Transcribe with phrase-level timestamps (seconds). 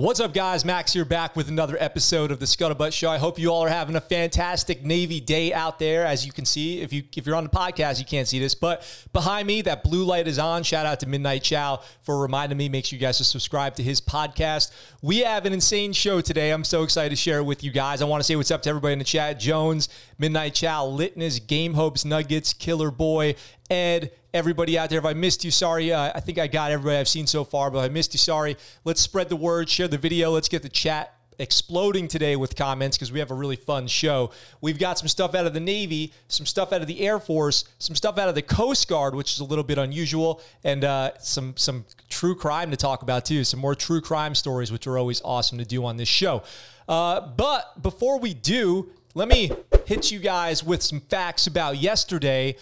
[0.00, 0.64] What's up, guys?
[0.64, 3.10] Max here back with another episode of the Scuttlebutt Show.
[3.10, 6.06] I hope you all are having a fantastic Navy day out there.
[6.06, 8.54] As you can see, if you if you're on the podcast, you can't see this,
[8.54, 8.82] but
[9.12, 10.62] behind me, that blue light is on.
[10.62, 12.70] Shout out to Midnight Chow for reminding me.
[12.70, 14.70] Make sure you guys to subscribe to his podcast.
[15.02, 16.50] We have an insane show today.
[16.50, 18.00] I'm so excited to share it with you guys.
[18.00, 19.38] I want to say what's up to everybody in the chat.
[19.38, 23.34] Jones, Midnight Chow, Litness, Game Hopes, Nuggets, Killer Boy,
[23.70, 24.98] Ed, everybody out there.
[24.98, 25.92] If I missed you, sorry.
[25.92, 28.18] Uh, I think I got everybody I've seen so far, but if I missed you,
[28.18, 28.56] sorry.
[28.84, 30.32] Let's spread the word, share the video.
[30.32, 34.30] Let's get the chat exploding today with comments because we have a really fun show.
[34.60, 37.64] We've got some stuff out of the Navy, some stuff out of the Air Force,
[37.78, 41.12] some stuff out of the Coast Guard, which is a little bit unusual, and uh,
[41.18, 43.44] some some true crime to talk about too.
[43.44, 46.42] Some more true crime stories, which are always awesome to do on this show.
[46.88, 49.50] Uh, but before we do, let me
[49.86, 52.56] hit you guys with some facts about yesterday.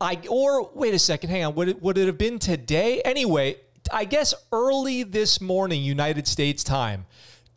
[0.00, 1.54] I or wait a second, hang on.
[1.56, 3.02] Would it would it have been today?
[3.04, 3.56] Anyway,
[3.92, 7.06] I guess early this morning, United States time,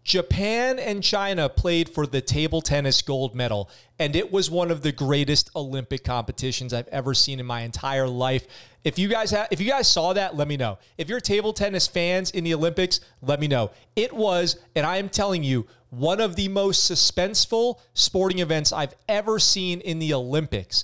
[0.04, 3.70] Japan and China played for the table tennis gold medal,
[4.00, 8.08] and it was one of the greatest Olympic competitions I've ever seen in my entire
[8.08, 8.48] life.
[8.84, 10.80] If you guys have, if you guys saw that, let me know.
[10.98, 13.70] If you're table tennis fans in the Olympics, let me know.
[13.96, 18.96] It was, and I am telling you, one of the most suspenseful sporting events I've
[19.08, 20.84] ever seen in the Olympics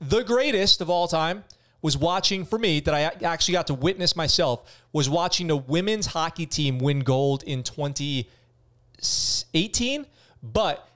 [0.00, 1.42] the greatest of all time
[1.82, 6.06] was watching for me that I actually got to witness myself was watching the women's
[6.06, 10.06] hockey team win gold in 2018
[10.42, 10.88] but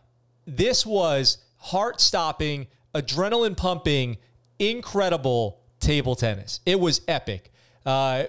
[0.47, 4.19] this was heart-stopping adrenaline pumping
[4.59, 6.61] incredible table tennis.
[6.67, 7.51] It was epic.
[7.85, 8.25] Uh,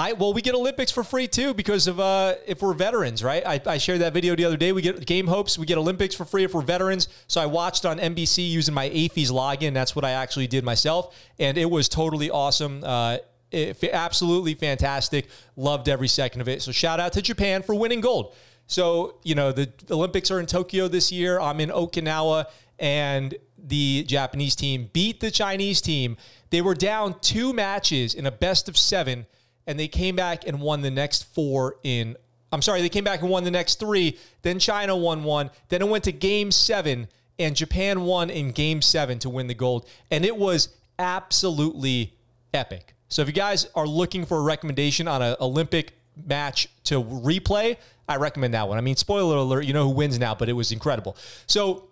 [0.00, 3.46] I well, we get Olympics for free too because of uh, if we're veterans, right?
[3.46, 4.72] I, I shared that video the other day.
[4.72, 5.58] We get Game Hopes.
[5.58, 7.08] We get Olympics for free if we're veterans.
[7.26, 9.74] So I watched on NBC using my AAFES login.
[9.74, 12.82] That's what I actually did myself, and it was totally awesome.
[12.82, 13.18] Uh,
[13.50, 15.28] it, absolutely fantastic.
[15.54, 16.62] Loved every second of it.
[16.62, 18.34] So shout out to Japan for winning gold.
[18.66, 21.38] So you know the Olympics are in Tokyo this year.
[21.38, 22.46] I'm in Okinawa,
[22.78, 26.16] and the Japanese team beat the Chinese team.
[26.48, 29.26] They were down two matches in a best of seven
[29.70, 32.16] and they came back and won the next four in.
[32.50, 34.18] I'm sorry, they came back and won the next three.
[34.42, 35.48] Then China won one.
[35.68, 37.06] Then it went to game seven,
[37.38, 39.88] and Japan won in game seven to win the gold.
[40.10, 42.14] And it was absolutely
[42.52, 42.96] epic.
[43.08, 45.92] So if you guys are looking for a recommendation on an Olympic
[46.26, 47.76] match to replay,
[48.08, 48.76] I recommend that one.
[48.76, 51.16] I mean, spoiler alert, you know who wins now, but it was incredible.
[51.46, 51.84] So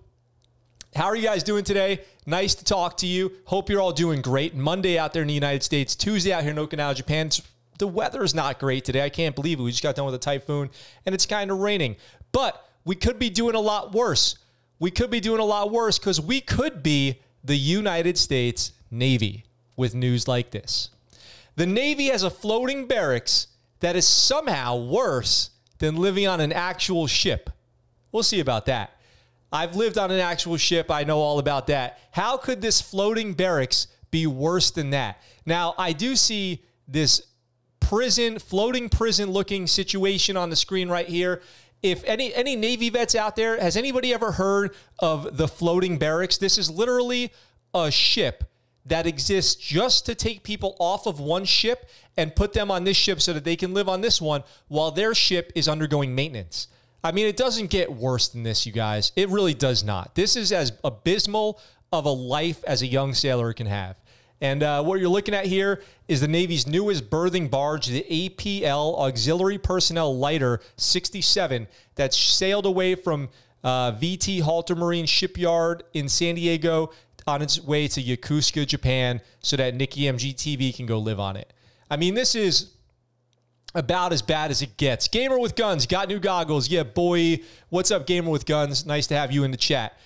[0.97, 2.01] how are you guys doing today?
[2.27, 3.33] Nice to talk to you.
[3.45, 4.57] Hope you're all doing great.
[4.57, 7.31] Monday out there in the United States, Tuesday out here in Okinawa, Japan
[7.79, 9.05] the weather is not great today.
[9.05, 9.63] I can't believe it.
[9.63, 10.71] We just got done with a typhoon
[11.07, 11.97] and it's kind of raining.
[12.33, 14.37] But we could be doing a lot worse.
[14.79, 19.45] We could be doing a lot worse because we could be the United States Navy
[19.77, 20.91] with news like this.
[21.57, 23.49] The Navy has a floating barracks
[23.81, 27.51] that is somehow worse than living on an actual ship.
[28.13, 28.93] We'll see about that.
[29.53, 30.91] I've lived on an actual ship.
[30.91, 32.01] I know all about that.
[32.11, 35.23] How could this floating barracks be worse than that?
[35.47, 37.23] Now, I do see this
[37.89, 41.41] prison, floating prison looking situation on the screen right here.
[41.83, 46.37] If any any Navy vets out there, has anybody ever heard of the floating barracks?
[46.37, 47.33] This is literally
[47.73, 48.45] a ship
[48.85, 52.97] that exists just to take people off of one ship and put them on this
[52.97, 56.69] ship so that they can live on this one while their ship is undergoing maintenance.
[57.03, 59.13] I mean, it doesn't get worse than this, you guys.
[59.17, 60.15] It really does not.
[60.15, 61.61] This is as abysmal
[61.93, 63.97] of a life as a young sailor can have.
[64.41, 68.97] And uh, what you're looking at here is the Navy's newest berthing barge, the APL
[68.99, 71.67] Auxiliary Personnel Lighter 67,
[71.97, 73.29] that sailed away from
[73.65, 76.93] uh, VT Halter Marine Shipyard in San Diego
[77.27, 81.53] on its way to Yokosuka, Japan, so that Nikki MGTV can go live on it.
[81.91, 82.71] I mean, this is
[83.75, 85.09] about as bad as it gets.
[85.09, 86.71] Gamer with Guns got new goggles.
[86.71, 87.41] Yeah, boy.
[87.69, 88.87] What's up, Gamer with Guns?
[88.87, 89.99] Nice to have you in the chat.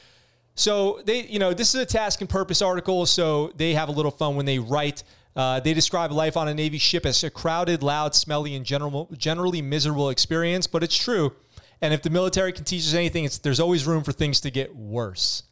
[0.55, 3.93] So they, you know, this is a task and purpose article, so they have a
[3.93, 5.03] little fun when they write.
[5.35, 9.09] Uh, they describe life on a Navy ship as a crowded, loud, smelly, and general,
[9.17, 11.33] generally miserable experience, but it's true.
[11.81, 14.77] And if the military can teach us anything, there's always room for things to get
[14.77, 15.45] worse.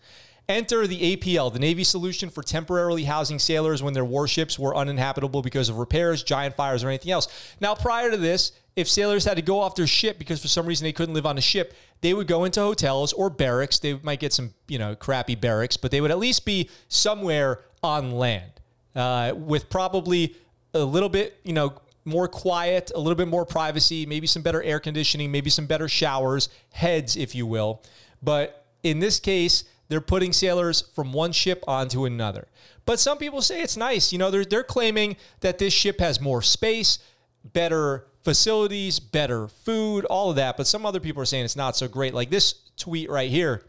[0.49, 5.43] Enter the APL, the Navy solution for temporarily housing sailors when their warships were uninhabitable
[5.43, 7.29] because of repairs, giant fires, or anything else.
[7.61, 10.67] Now, prior to this, if sailors had to go off their ship because for some
[10.67, 13.79] reason they couldn't live on the ship, they would go into hotels or barracks.
[13.79, 17.61] They might get some, you know, crappy barracks, but they would at least be somewhere
[17.83, 18.53] on land
[18.95, 20.37] uh, with probably
[20.75, 21.75] a little bit, you know,
[22.05, 25.89] more quiet, a little bit more privacy, maybe some better air conditioning, maybe some better
[25.89, 27.83] showers, heads, if you will.
[28.23, 32.49] But in this case, they're putting sailors from one ship onto another.
[32.87, 34.13] But some people say it's nice.
[34.13, 36.99] You know, they're, they're claiming that this ship has more space,
[37.45, 40.57] better facilities, better food, all of that.
[40.57, 42.15] But some other people are saying it's not so great.
[42.15, 43.63] Like this tweet right here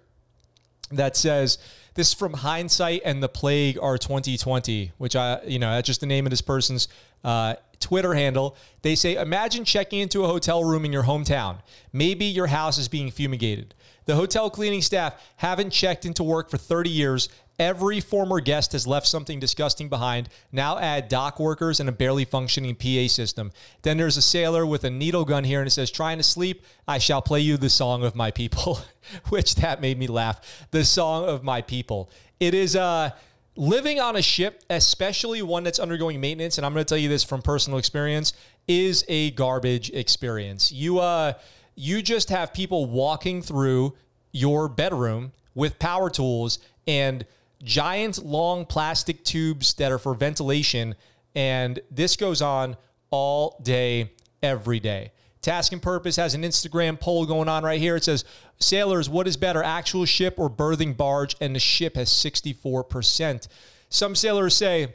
[0.92, 1.58] that says,
[1.94, 6.00] this is from Hindsight and the Plague are 2020, which I, you know, that's just
[6.00, 6.88] the name of this person's
[7.24, 8.56] uh, Twitter handle.
[8.82, 11.58] They say, Imagine checking into a hotel room in your hometown.
[11.92, 13.74] Maybe your house is being fumigated.
[14.06, 17.30] The hotel cleaning staff haven't checked into work for 30 years.
[17.62, 20.30] Every former guest has left something disgusting behind.
[20.52, 23.52] Now add dock workers and a barely functioning PA system.
[23.84, 26.66] Then there's a sailor with a needle gun here and it says, Trying to sleep,
[26.88, 28.80] I shall play you the song of my people,
[29.30, 30.66] which that made me laugh.
[30.72, 32.10] The song of my people.
[32.40, 33.12] It is, uh,
[33.56, 37.10] living on a ship, especially one that's undergoing maintenance, and I'm going to tell you
[37.10, 38.34] this from personal experience,
[38.68, 40.72] is a garbage experience.
[40.72, 41.34] You uh
[41.76, 43.94] you just have people walking through
[44.32, 47.24] your bedroom with power tools and
[47.64, 50.96] giant long plastic tubes that are for ventilation
[51.36, 52.76] and this goes on
[53.10, 54.12] all day
[54.44, 55.12] every day.
[55.42, 57.96] Task and Purpose has an Instagram poll going on right here.
[57.96, 58.26] It says,
[58.60, 61.36] Sailors, what is better, actual ship or berthing barge?
[61.42, 63.48] And the ship has 64%.
[63.90, 64.94] Some sailors say,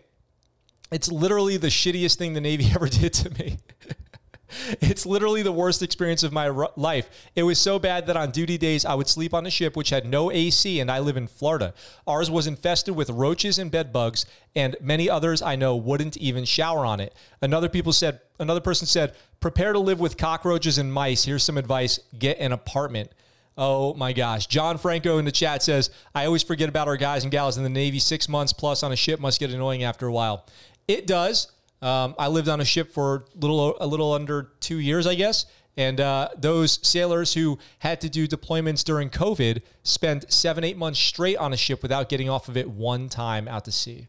[0.92, 3.58] it's literally the shittiest thing the Navy ever did to me.
[4.80, 7.08] it's literally the worst experience of my life.
[7.34, 9.90] It was so bad that on duty days, I would sleep on a ship which
[9.90, 11.74] had no AC, and I live in Florida.
[12.06, 16.44] Ours was infested with roaches and bed bugs, and many others I know wouldn't even
[16.44, 17.14] shower on it.
[17.42, 21.24] Another people said, another person said, prepare to live with cockroaches and mice.
[21.24, 23.10] Here's some advice: get an apartment.
[23.58, 24.46] Oh my gosh.
[24.46, 27.62] John Franco in the chat says, I always forget about our guys and gals in
[27.62, 27.98] the Navy.
[27.98, 30.44] Six months plus on a ship must get annoying after a while.
[30.86, 31.50] It does.
[31.82, 35.46] Um, I lived on a ship for little a little under two years, I guess.
[35.76, 40.98] And uh, those sailors who had to do deployments during COVID spent seven, eight months
[40.98, 44.08] straight on a ship without getting off of it one time out to sea.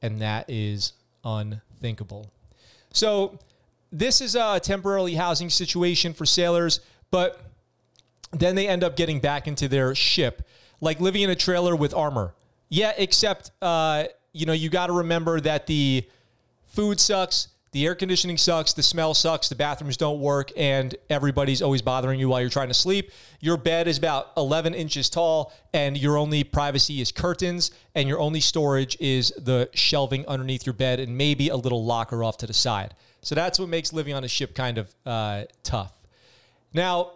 [0.00, 0.94] And that is
[1.24, 2.30] unthinkable.
[2.92, 3.38] So,
[3.90, 6.80] this is a temporarily housing situation for sailors,
[7.10, 7.40] but
[8.32, 10.46] then they end up getting back into their ship,
[10.80, 12.34] like living in a trailer with armor.
[12.68, 16.06] Yeah, except, uh, you know, you got to remember that the
[16.78, 21.60] food sucks, the air conditioning sucks, the smell sucks, the bathrooms don't work, and everybody's
[21.60, 23.10] always bothering you while you're trying to sleep.
[23.40, 28.20] Your bed is about 11 inches tall, and your only privacy is curtains, and your
[28.20, 32.46] only storage is the shelving underneath your bed and maybe a little locker off to
[32.46, 32.94] the side.
[33.22, 35.98] So that's what makes living on a ship kind of uh, tough.
[36.72, 37.10] Now,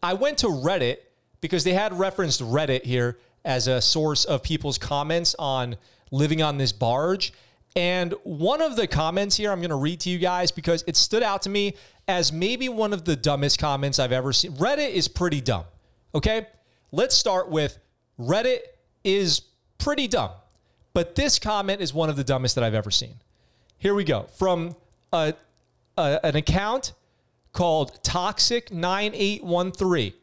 [0.00, 0.98] I went to Reddit
[1.40, 5.74] because they had referenced Reddit here as a source of people's comments on
[6.12, 7.32] living on this barge.
[7.76, 10.96] And one of the comments here I'm going to read to you guys because it
[10.96, 11.74] stood out to me
[12.08, 14.52] as maybe one of the dumbest comments I've ever seen.
[14.52, 15.64] Reddit is pretty dumb.
[16.14, 16.46] Okay.
[16.90, 17.78] Let's start with
[18.18, 18.60] Reddit
[19.04, 19.42] is
[19.78, 20.30] pretty dumb.
[20.94, 23.14] But this comment is one of the dumbest that I've ever seen.
[23.76, 24.26] Here we go.
[24.36, 24.74] From
[25.12, 25.34] a,
[25.96, 26.94] a an account
[27.52, 30.14] called Toxic9813,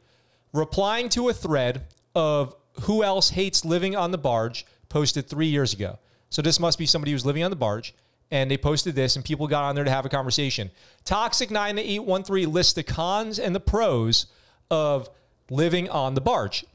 [0.53, 1.83] replying to a thread
[2.13, 5.97] of who else hates living on the barge posted three years ago.
[6.29, 7.93] So this must be somebody who's living on the barge.
[8.31, 10.71] And they posted this, and people got on there to have a conversation.
[11.03, 14.25] Toxic 9813 lists the cons and the pros
[14.71, 15.09] of
[15.49, 16.65] living on the barge.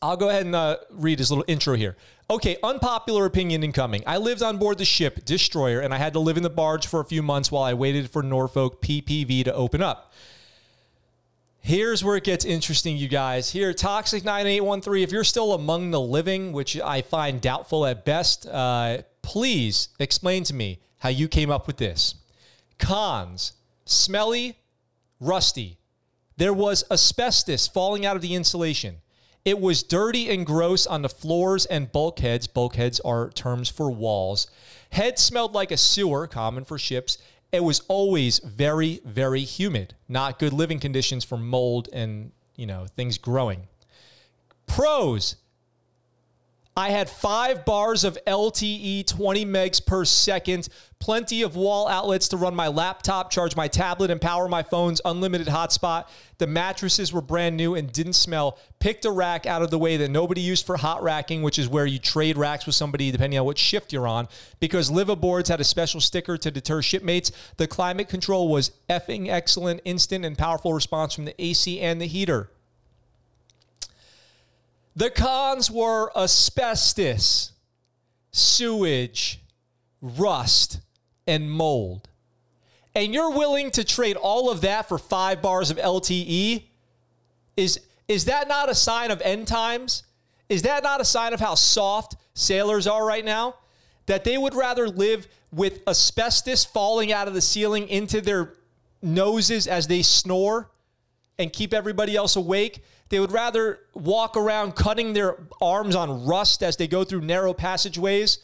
[0.00, 1.96] I'll go ahead and uh, read his little intro here.
[2.30, 4.02] Okay, unpopular opinion incoming.
[4.06, 6.86] I lived on board the ship Destroyer, and I had to live in the barge
[6.86, 10.12] for a few months while I waited for Norfolk PPV to open up.
[11.68, 13.50] Here's where it gets interesting, you guys.
[13.50, 18.46] Here, Toxic 9813, if you're still among the living, which I find doubtful at best,
[18.46, 22.14] uh, please explain to me how you came up with this.
[22.78, 23.52] Cons
[23.84, 24.56] smelly,
[25.20, 25.76] rusty.
[26.38, 29.02] There was asbestos falling out of the insulation.
[29.44, 32.46] It was dirty and gross on the floors and bulkheads.
[32.46, 34.46] Bulkheads are terms for walls.
[34.92, 37.18] Head smelled like a sewer, common for ships,
[37.52, 39.94] it was always very, very humid.
[40.08, 43.68] Not good living conditions for mold and, you know, things growing.
[44.66, 45.36] Pros.
[46.78, 50.68] I had five bars of LTE 20 megs per second,
[51.00, 55.00] plenty of wall outlets to run my laptop, charge my tablet, and power my phone's
[55.04, 56.04] unlimited hotspot.
[56.38, 58.60] The mattresses were brand new and didn't smell.
[58.78, 61.68] Picked a rack out of the way that nobody used for hot racking, which is
[61.68, 64.28] where you trade racks with somebody depending on what shift you're on.
[64.60, 67.32] Because Liveaboards had a special sticker to deter shipmates.
[67.56, 72.06] The climate control was effing excellent, instant and powerful response from the AC and the
[72.06, 72.50] heater.
[74.98, 77.52] The cons were asbestos,
[78.32, 79.40] sewage,
[80.02, 80.80] rust,
[81.24, 82.08] and mold.
[82.96, 86.64] And you're willing to trade all of that for five bars of LTE?
[87.56, 87.78] Is,
[88.08, 90.02] is that not a sign of end times?
[90.48, 93.54] Is that not a sign of how soft sailors are right now?
[94.06, 98.54] That they would rather live with asbestos falling out of the ceiling into their
[99.00, 100.72] noses as they snore
[101.38, 102.82] and keep everybody else awake.
[103.08, 107.54] They would rather walk around cutting their arms on rust as they go through narrow
[107.54, 108.38] passageways.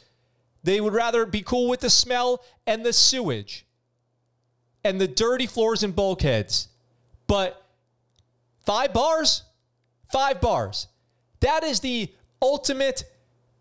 [0.63, 3.67] They would rather be cool with the smell and the sewage
[4.83, 6.69] and the dirty floors and bulkheads.
[7.27, 7.63] But
[8.65, 9.43] five bars,
[10.11, 10.89] five bars.
[11.41, 13.05] That is the ultimate,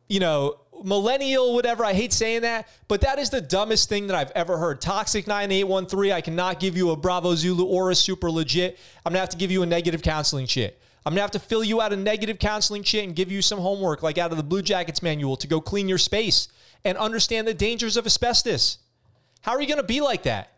[0.07, 1.83] you know, millennial, whatever.
[1.83, 4.81] I hate saying that, but that is the dumbest thing that I've ever heard.
[4.81, 8.77] Toxic 9813, I cannot give you a Bravo Zulu or a super legit.
[9.05, 10.79] I'm going to have to give you a negative counseling shit.
[11.05, 13.41] I'm going to have to fill you out a negative counseling shit and give you
[13.41, 16.47] some homework, like out of the Blue Jackets manual, to go clean your space
[16.85, 18.77] and understand the dangers of asbestos.
[19.41, 20.53] How are you going to be like that?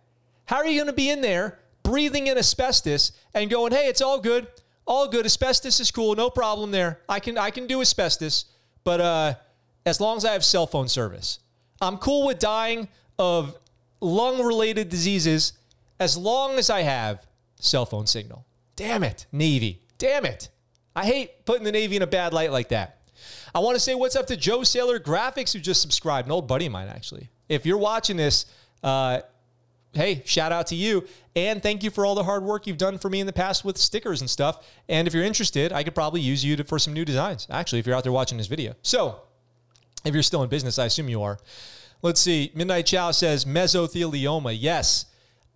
[0.46, 4.02] How are you going to be in there breathing in asbestos and going, hey, it's
[4.02, 4.48] all good.
[4.86, 5.26] All good.
[5.26, 6.16] Asbestos is cool.
[6.16, 7.00] No problem there.
[7.08, 8.46] I can I can do asbestos,
[8.84, 9.34] but uh,
[9.86, 11.40] as long as I have cell phone service,
[11.82, 12.88] I'm cool with dying
[13.18, 13.58] of
[14.02, 15.54] lung related diseases
[16.00, 17.26] as long as I have
[17.60, 18.46] cell phone signal.
[18.76, 19.82] Damn it, Navy.
[19.98, 20.50] Damn it.
[20.96, 23.02] I hate putting the Navy in a bad light like that.
[23.54, 26.48] I want to say what's up to Joe Sailor Graphics, who just subscribed, an old
[26.48, 27.30] buddy of mine, actually.
[27.48, 28.46] If you're watching this,
[28.84, 29.22] uh,
[29.94, 31.06] hey, shout out to you.
[31.36, 33.66] And thank you for all the hard work you've done for me in the past
[33.66, 34.66] with stickers and stuff.
[34.88, 37.80] And if you're interested, I could probably use you to, for some new designs, actually,
[37.80, 38.74] if you're out there watching this video.
[38.82, 39.22] So,
[40.06, 41.40] if you're still in business, I assume you are.
[42.02, 42.52] Let's see.
[42.54, 44.56] Midnight Chow says mesothelioma.
[44.60, 45.06] Yes.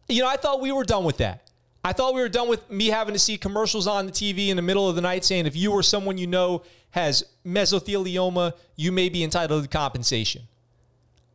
[0.08, 1.49] You know, I thought we were done with that.
[1.84, 4.58] I thought we were done with me having to see commercials on the TV in
[4.58, 8.92] the middle of the night saying if you or someone you know has mesothelioma, you
[8.92, 10.44] may be entitled to compensation.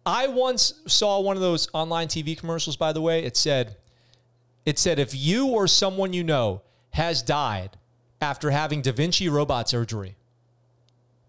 [0.04, 3.24] I once saw one of those online TV commercials, by the way.
[3.24, 3.76] It said,
[4.66, 6.60] it said, if you or someone you know
[6.90, 7.70] has died
[8.20, 10.16] after having Da Vinci robot surgery,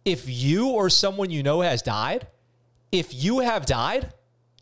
[0.04, 2.28] if you or someone you know has died,
[2.92, 4.12] if you have died,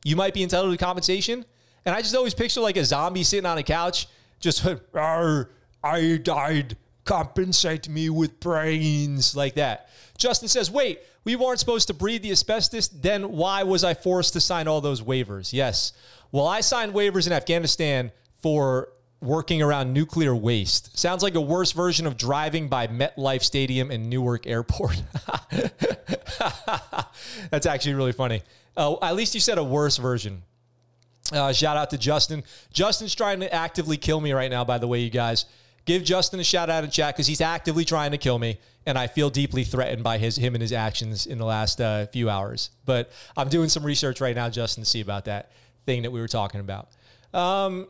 [0.03, 1.43] you might be entitled to compensation.
[1.85, 4.07] And I just always picture like a zombie sitting on a couch,
[4.43, 9.89] just, I died, compensate me with brains, like that.
[10.17, 12.89] Justin says, wait, we weren't supposed to breathe the asbestos.
[12.89, 15.53] Then why was I forced to sign all those waivers?
[15.53, 15.93] Yes.
[16.31, 18.89] Well, I signed waivers in Afghanistan for
[19.21, 20.97] working around nuclear waste.
[20.99, 25.01] Sounds like a worse version of driving by MetLife Stadium in Newark Airport.
[27.49, 28.41] That's actually really funny.
[28.75, 30.43] Uh, at least you said a worse version.
[31.33, 32.43] Uh, shout out to Justin.
[32.71, 35.45] Justin's trying to actively kill me right now, by the way, you guys.
[35.85, 38.97] Give Justin a shout out in chat because he's actively trying to kill me, and
[38.97, 42.29] I feel deeply threatened by his him and his actions in the last uh, few
[42.29, 42.69] hours.
[42.85, 45.51] But I'm doing some research right now, Justin, to see about that
[45.85, 46.89] thing that we were talking about.
[47.33, 47.87] Um,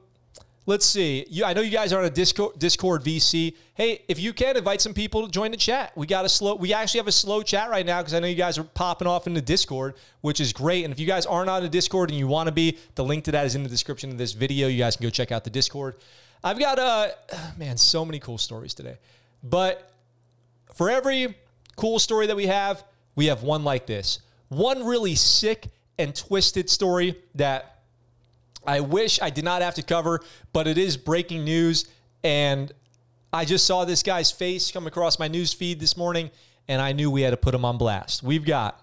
[0.65, 1.25] let's see.
[1.29, 3.55] You, I know you guys are on a Discord, Discord VC.
[3.73, 5.91] Hey, if you can invite some people to join the chat.
[5.95, 6.55] We got a slow.
[6.55, 9.07] We actually have a slow chat right now because I know you guys are popping
[9.07, 10.83] off in the Discord, which is great.
[10.83, 13.23] And if you guys aren't on the Discord and you want to be, the link
[13.25, 14.67] to that is in the description of this video.
[14.67, 15.95] You guys can go check out the Discord.
[16.43, 17.09] I've got uh
[17.57, 18.97] man, so many cool stories today.
[19.43, 19.91] But
[20.73, 21.35] for every
[21.75, 22.83] cool story that we have,
[23.15, 24.19] we have one like this.
[24.49, 25.67] One really sick
[25.97, 27.72] and twisted story that
[28.65, 31.87] I wish I did not have to cover, but it is breaking news
[32.23, 32.71] and
[33.31, 36.29] I just saw this guy's face come across my news feed this morning
[36.67, 38.23] and I knew we had to put him on blast.
[38.23, 38.79] We've got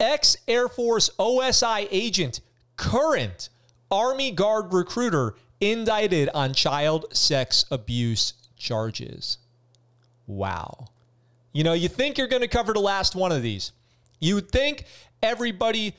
[0.00, 2.40] ex Air Force OSI agent,
[2.76, 3.50] current
[3.90, 9.38] Army Guard recruiter indicted on child sex abuse charges.
[10.26, 10.86] Wow.
[11.52, 13.72] You know, you think you're going to cover the last one of these.
[14.20, 14.86] You would think
[15.22, 15.94] everybody,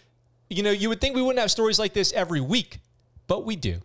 [0.50, 2.80] you know, you would think we wouldn't have stories like this every week,
[3.28, 3.82] but we do.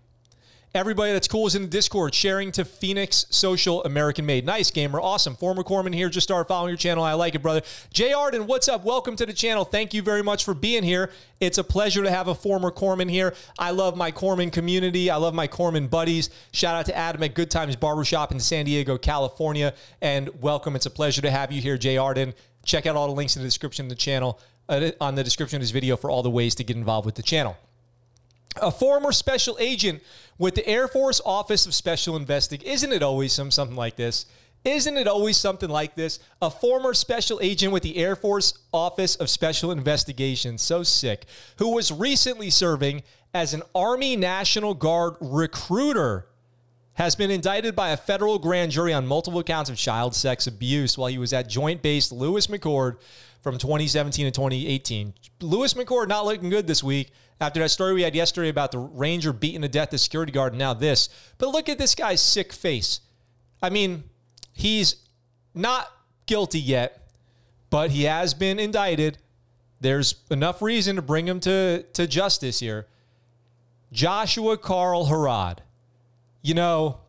[0.72, 4.46] Everybody that's cool is in the Discord, sharing to Phoenix Social American Made.
[4.46, 5.00] Nice, gamer.
[5.00, 5.34] Awesome.
[5.34, 6.08] Former Corpsman here.
[6.08, 7.02] Just started following your channel.
[7.02, 7.62] I like it, brother.
[7.92, 8.84] Jay Arden, what's up?
[8.84, 9.64] Welcome to the channel.
[9.64, 11.10] Thank you very much for being here.
[11.40, 13.34] It's a pleasure to have a former Corpsman here.
[13.58, 15.10] I love my Corpsman community.
[15.10, 16.30] I love my Corpsman buddies.
[16.52, 19.74] Shout out to Adam at Good Times Barbershop in San Diego, California.
[20.00, 20.76] And welcome.
[20.76, 22.32] It's a pleasure to have you here, Jay Arden.
[22.64, 25.56] Check out all the links in the description of the channel, uh, on the description
[25.56, 27.56] of this video for all the ways to get involved with the channel
[28.56, 30.02] a former special agent
[30.38, 32.72] with the Air Force Office of Special Investigation.
[32.72, 34.26] Isn't it always some something like this?
[34.64, 36.18] Isn't it always something like this?
[36.42, 41.24] A former special agent with the Air Force Office of Special Investigation, so sick,
[41.58, 43.02] who was recently serving
[43.32, 46.26] as an Army National Guard recruiter,
[46.94, 50.98] has been indicted by a federal grand jury on multiple counts of child sex abuse
[50.98, 52.98] while he was at Joint Base Lewis McChord
[53.40, 55.14] from 2017 to 2018.
[55.40, 58.78] Lewis McChord not looking good this week after that story we had yesterday about the
[58.78, 61.08] Ranger beating to death the security guard, now this.
[61.38, 63.00] But look at this guy's sick face.
[63.62, 64.04] I mean,
[64.52, 64.96] he's
[65.54, 65.90] not
[66.26, 67.08] guilty yet,
[67.70, 69.18] but he has been indicted.
[69.80, 72.86] There's enough reason to bring him to, to justice here.
[73.92, 75.62] Joshua Carl Harrod,
[76.42, 77.00] you know,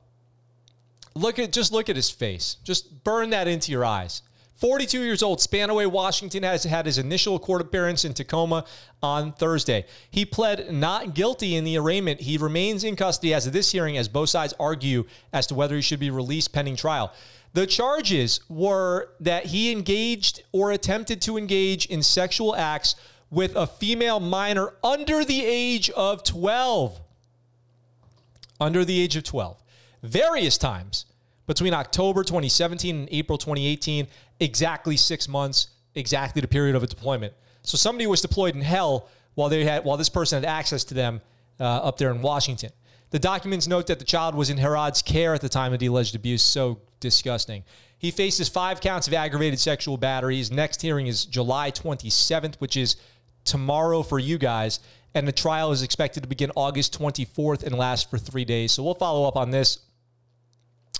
[1.13, 2.55] look at just look at his face.
[2.63, 4.21] Just burn that into your eyes.
[4.61, 8.63] 42 years old, Spanaway Washington has had his initial court appearance in Tacoma
[9.01, 9.87] on Thursday.
[10.11, 12.21] He pled not guilty in the arraignment.
[12.21, 15.75] He remains in custody as of this hearing as both sides argue as to whether
[15.75, 17.11] he should be released pending trial.
[17.53, 22.95] The charges were that he engaged or attempted to engage in sexual acts
[23.31, 27.01] with a female minor under the age of 12.
[28.59, 29.59] Under the age of 12.
[30.03, 31.05] Various times
[31.47, 34.07] between October 2017 and April 2018,
[34.39, 37.33] exactly six months, exactly the period of a deployment.
[37.63, 40.93] So somebody was deployed in hell while they had while this person had access to
[40.93, 41.21] them
[41.59, 42.71] uh, up there in Washington.
[43.11, 45.87] The documents note that the child was in Harrod's care at the time of the
[45.87, 46.41] alleged abuse.
[46.41, 47.65] So disgusting.
[47.97, 50.37] He faces five counts of aggravated sexual battery.
[50.37, 52.95] His next hearing is July 27th, which is
[53.43, 54.79] tomorrow for you guys.
[55.13, 58.71] And the trial is expected to begin August 24th and last for three days.
[58.71, 59.79] So we'll follow up on this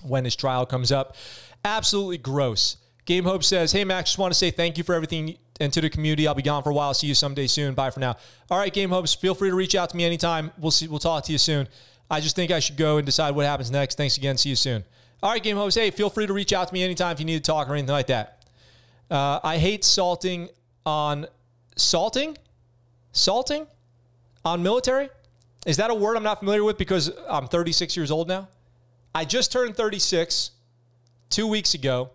[0.02, 1.16] when his trial comes up.
[1.64, 2.76] Absolutely gross.
[3.04, 5.80] Game Hope says, Hey, Max, just want to say thank you for everything and to
[5.80, 6.26] the community.
[6.26, 6.94] I'll be gone for a while.
[6.94, 7.74] See you someday soon.
[7.74, 8.16] Bye for now.
[8.50, 10.50] All right, Game Hopes, feel free to reach out to me anytime.
[10.58, 10.88] We'll see.
[10.88, 11.68] We'll talk to you soon.
[12.10, 13.96] I just think I should go and decide what happens next.
[13.96, 14.36] Thanks again.
[14.36, 14.84] See you soon.
[15.22, 15.74] All right, Game Hopes.
[15.74, 17.72] Hey, feel free to reach out to me anytime if you need to talk or
[17.72, 18.44] anything like that.
[19.10, 20.48] Uh, I hate salting
[20.84, 21.26] on
[21.76, 22.36] salting,
[23.12, 23.66] salting
[24.44, 25.10] on military.
[25.64, 28.48] Is that a word I'm not familiar with because I'm 36 years old now?
[29.14, 30.52] I just turned 36
[31.28, 32.10] two weeks ago,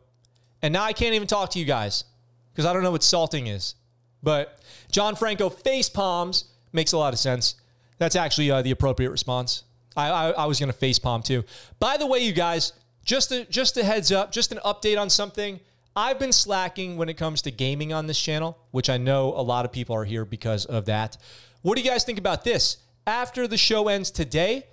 [0.61, 2.05] and now I can't even talk to you guys
[2.51, 3.75] because I don't know what salting is.
[4.23, 4.59] But
[4.91, 7.55] John Franco face palms makes a lot of sense.
[7.99, 9.63] That's actually uh, the appropriate response.
[9.95, 11.43] I, I, I was going to face palm too.
[11.79, 12.73] By the way, you guys,
[13.03, 15.59] just a, just a heads up, just an update on something.
[15.95, 19.41] I've been slacking when it comes to gaming on this channel, which I know a
[19.41, 21.17] lot of people are here because of that.
[21.63, 22.77] What do you guys think about this?
[23.07, 24.67] After the show ends today,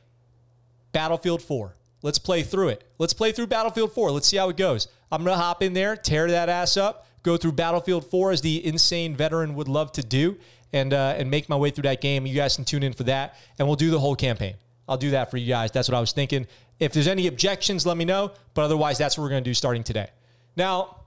[0.93, 1.75] Battlefield 4.
[2.05, 2.85] Let's play through it.
[2.99, 4.11] Let's play through Battlefield 4.
[4.11, 4.89] Let's see how it goes.
[5.11, 8.43] I'm going to hop in there, tear that ass up, go through Battlefield 4 as
[8.43, 10.37] the insane veteran would love to do,
[10.75, 12.27] and, uh, and make my way through that game.
[12.27, 14.57] You guys can tune in for that, and we'll do the whole campaign.
[14.87, 15.71] I'll do that for you guys.
[15.71, 16.47] That's what I was thinking.
[16.79, 18.33] If there's any objections, let me know.
[18.53, 20.11] But otherwise, that's what we're going to do starting today.
[20.57, 21.05] Now,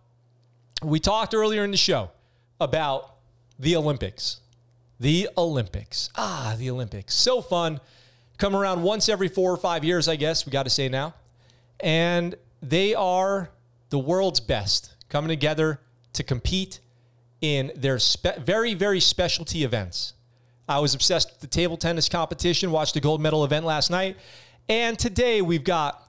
[0.82, 2.10] we talked earlier in the show
[2.60, 3.18] about
[3.60, 4.40] the Olympics.
[5.00, 6.10] The Olympics.
[6.16, 7.14] Ah, the Olympics.
[7.14, 7.82] So fun
[8.38, 11.14] come around once every four or five years, I guess we got to say now.
[11.80, 13.50] And they are
[13.90, 15.80] the world's best coming together
[16.14, 16.80] to compete
[17.42, 20.14] in their spe- very, very specialty events.
[20.68, 24.18] I was obsessed with the table tennis competition, watched the gold medal event last night.
[24.68, 26.04] And today we've got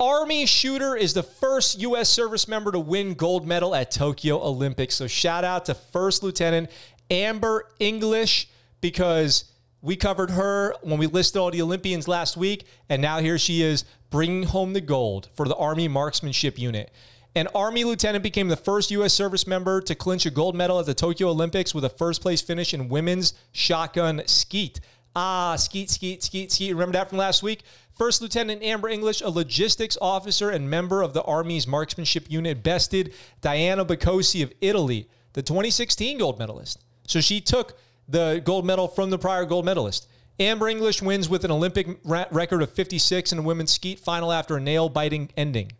[0.00, 2.08] Army Shooter is the first U.S.
[2.08, 4.94] service member to win gold medal at Tokyo Olympics.
[4.94, 6.70] So shout out to First Lieutenant
[7.10, 8.48] Amber English
[8.80, 9.44] because
[9.80, 13.62] we covered her when we listed all the Olympians last week, and now here she
[13.62, 16.90] is bringing home the gold for the Army Marksmanship Unit.
[17.34, 19.12] An Army lieutenant became the first U.S.
[19.12, 22.40] service member to clinch a gold medal at the Tokyo Olympics with a first place
[22.40, 24.80] finish in women's shotgun skeet.
[25.14, 26.72] Ah, skeet, skeet, skeet, skeet.
[26.72, 27.62] Remember that from last week?
[27.96, 33.12] First Lieutenant Amber English, a logistics officer and member of the Army's marksmanship unit, bested
[33.40, 36.84] Diana Bacosi of Italy, the 2016 gold medalist.
[37.06, 40.08] So she took the gold medal from the prior gold medalist.
[40.40, 44.56] Amber English wins with an Olympic record of 56 in the women's skeet final after
[44.56, 45.72] a nail biting ending.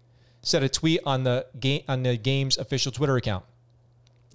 [0.43, 3.45] Said a tweet on the game on the game's official Twitter account.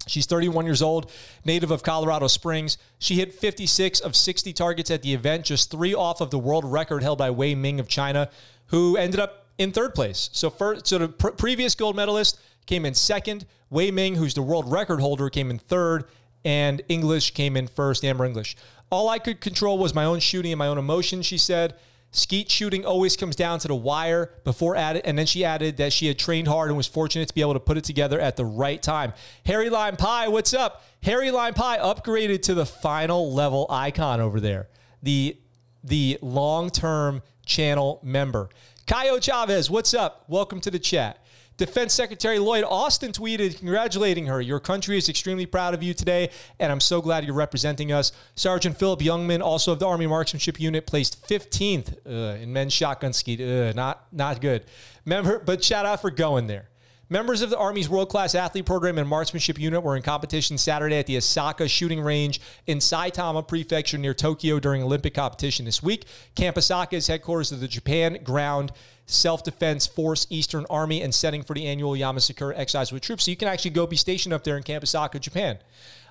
[0.07, 1.11] She's 31 years old,
[1.45, 2.77] native of Colorado Springs.
[2.99, 6.65] She hit 56 of 60 targets at the event, just three off of the world
[6.65, 8.29] record held by Wei Meng of China,
[8.67, 10.29] who ended up in third place.
[10.33, 13.45] So, first, so the pr- previous gold medalist came in second.
[13.69, 16.05] Wei Meng, who's the world record holder, came in third
[16.45, 18.55] and English came in first, Amber English.
[18.89, 21.75] All I could control was my own shooting and my own emotions, she said.
[22.11, 25.91] Skeet shooting always comes down to the wire before added, and then she added that
[25.91, 28.35] she had trained hard and was fortunate to be able to put it together at
[28.35, 29.13] the right time.
[29.47, 30.83] Harry Lime Pie, what's up?
[31.01, 34.69] Harry Lime Pie upgraded to the final level icon over there.
[35.01, 35.37] The
[35.83, 38.49] the long-term channel member.
[38.85, 40.23] Caio Chavez, what's up?
[40.27, 41.22] Welcome to the chat.
[41.57, 44.41] Defense Secretary Lloyd Austin tweeted congratulating her.
[44.41, 48.11] Your country is extremely proud of you today, and I'm so glad you're representing us.
[48.35, 53.13] Sergeant Phillip Jungman, also of the Army Marksmanship Unit, placed 15th uh, in men's shotgun
[53.13, 53.41] skeet.
[53.41, 54.65] Uh, not not good.
[55.05, 56.69] Member, but shout out for going there.
[57.13, 60.97] Members of the Army's world class athlete program and marksmanship unit were in competition Saturday
[60.97, 66.05] at the Asaka shooting range in Saitama Prefecture near Tokyo during Olympic competition this week.
[66.33, 68.71] Camp Asaka is headquarters of the Japan Ground
[69.05, 73.25] Self Defense Force Eastern Army and setting for the annual Yamasakura exercise with troops.
[73.25, 75.59] So you can actually go be stationed up there in Camp Asaka, Japan.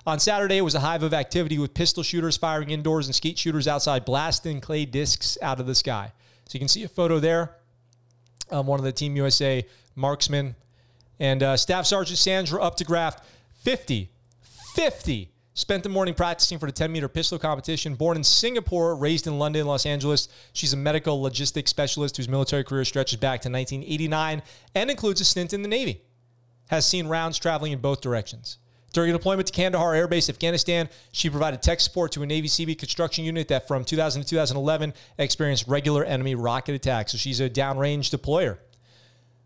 [0.07, 3.37] On Saturday, it was a hive of activity with pistol shooters firing indoors and skeet
[3.37, 6.13] shooters outside, blasting clay discs out of the sky.
[6.47, 7.57] So you can see a photo there.
[8.49, 9.65] Um, one of the Team USA
[9.97, 10.55] marksmen.
[11.23, 13.19] And uh, Staff Sergeant Sandra Uptagrafft,
[13.63, 14.09] 50,
[14.75, 17.93] 50 Spent the morning practicing for the 10 meter pistol competition.
[17.93, 22.63] Born in Singapore, raised in London, Los Angeles, she's a medical logistics specialist whose military
[22.63, 24.41] career stretches back to 1989
[24.73, 26.01] and includes a stint in the Navy.
[26.69, 28.57] Has seen rounds traveling in both directions.
[28.93, 32.47] During a deployment to Kandahar Air Base, Afghanistan, she provided tech support to a Navy
[32.47, 37.11] Seabee construction unit that from 2000 to 2011 experienced regular enemy rocket attacks.
[37.11, 38.57] So she's a downrange deployer.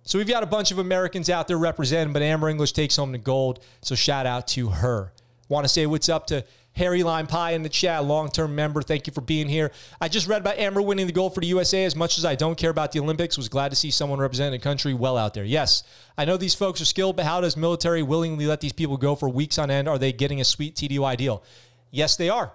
[0.08, 3.12] So we've got a bunch of Americans out there representing, but Amber English takes home
[3.12, 3.60] the gold.
[3.82, 5.12] So shout out to her.
[5.50, 8.82] Want to say what's up to Harry Lime Pie in the chat, long term member.
[8.82, 9.70] Thank you for being here.
[10.00, 11.84] I just read about Amber winning the gold for the USA.
[11.84, 14.58] As much as I don't care about the Olympics, was glad to see someone representing
[14.58, 15.44] a country well out there.
[15.44, 15.84] Yes,
[16.18, 19.14] I know these folks are skilled, but how does military willingly let these people go
[19.14, 19.90] for weeks on end?
[19.90, 21.44] Are they getting a sweet TDY deal?
[21.92, 22.54] Yes, they are.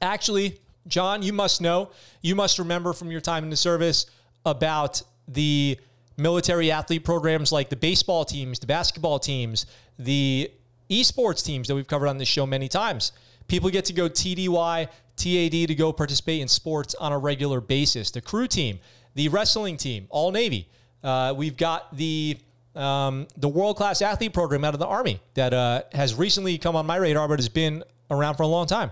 [0.00, 1.90] Actually, John, you must know,
[2.22, 4.06] you must remember from your time in the service
[4.44, 5.78] about the
[6.18, 9.66] military athlete programs like the baseball teams, the basketball teams,
[9.98, 10.50] the
[10.90, 13.12] esports teams that we've covered on this show many times.
[13.46, 18.10] People get to go TDY, TAD to go participate in sports on a regular basis.
[18.10, 18.78] The crew team,
[19.14, 20.68] the wrestling team, all Navy.
[21.02, 22.36] Uh, we've got the
[22.74, 26.76] um, the world class athlete program out of the Army that uh, has recently come
[26.76, 28.90] on my radar, but has been around for a long time.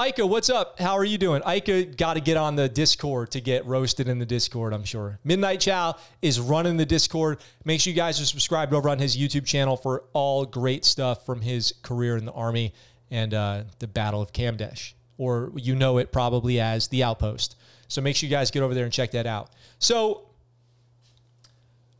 [0.00, 0.78] Ika, what's up?
[0.78, 1.42] How are you doing?
[1.44, 5.18] Ika got to get on the Discord to get roasted in the Discord, I'm sure.
[5.24, 7.40] Midnight Chow is running the Discord.
[7.64, 11.26] Make sure you guys are subscribed over on his YouTube channel for all great stuff
[11.26, 12.74] from his career in the Army
[13.10, 17.56] and uh, the Battle of Kamdesh, or you know it probably as the Outpost.
[17.88, 19.50] So make sure you guys get over there and check that out.
[19.80, 20.27] So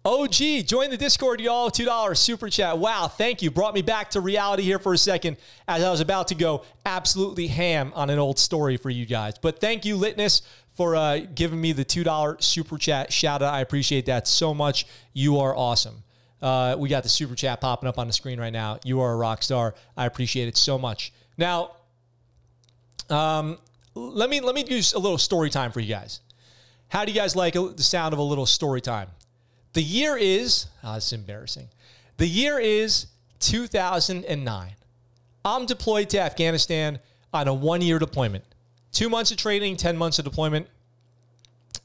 [0.08, 1.70] OG, join the Discord, y'all.
[1.70, 2.78] $2 super chat.
[2.78, 3.50] Wow, thank you.
[3.50, 5.36] Brought me back to reality here for a second
[5.68, 9.34] as I was about to go absolutely ham on an old story for you guys.
[9.36, 10.40] But thank you, Litness,
[10.72, 13.52] for uh, giving me the $2 super chat shout out.
[13.52, 14.86] I appreciate that so much.
[15.12, 16.02] You are awesome.
[16.40, 18.78] Uh, we got the super chat popping up on the screen right now.
[18.84, 19.74] You are a rock star.
[19.94, 21.12] I appreciate it so much.
[21.36, 21.72] Now,
[23.10, 23.58] um,
[23.94, 26.20] let me let me use a little story time for you guys.
[26.88, 29.08] How do you guys like the sound of a little story time?
[29.78, 31.68] The year is, oh, it's embarrassing.
[32.16, 33.06] The year is
[33.38, 34.70] 2009.
[35.44, 36.98] I'm deployed to Afghanistan
[37.32, 38.42] on a one year deployment.
[38.90, 40.66] Two months of training, 10 months of deployment.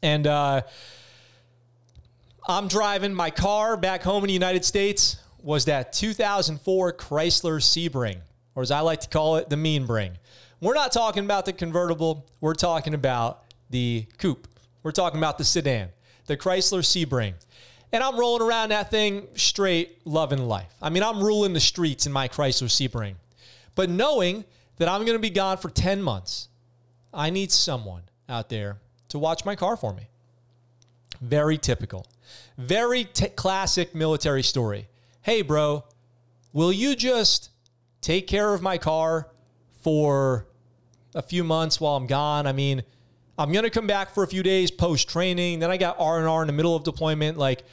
[0.01, 0.63] And uh,
[2.47, 8.17] I'm driving my car back home in the United States was that 2004 Chrysler Sebring,
[8.55, 10.13] or as I like to call it, the mean bring.
[10.61, 12.25] We're not talking about the convertible.
[12.41, 14.47] We're talking about the coupe.
[14.81, 15.89] We're talking about the sedan,
[16.25, 17.35] the Chrysler Sebring.
[17.93, 20.73] And I'm rolling around that thing straight, loving life.
[20.81, 23.13] I mean, I'm ruling the streets in my Chrysler Sebring.
[23.75, 24.45] But knowing
[24.77, 26.49] that I'm going to be gone for 10 months,
[27.13, 28.77] I need someone out there
[29.09, 30.07] to watch my car for me.
[31.21, 32.07] Very typical.
[32.57, 34.87] Very t- classic military story.
[35.21, 35.83] Hey, bro,
[36.51, 37.51] will you just
[38.01, 39.29] take care of my car
[39.81, 40.47] for
[41.13, 42.47] a few months while I'm gone?
[42.47, 42.81] I mean,
[43.37, 45.59] I'm going to come back for a few days post training.
[45.59, 47.37] Then I got R&R in the middle of deployment.
[47.37, 47.63] Like,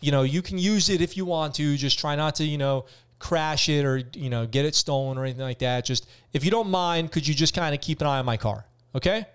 [0.00, 1.76] you know, you can use it if you want to.
[1.76, 2.86] Just try not to, you know,
[3.18, 5.84] crash it or, you know, get it stolen or anything like that.
[5.84, 8.36] Just if you don't mind, could you just kind of keep an eye on my
[8.36, 8.66] car?
[8.94, 9.26] Okay?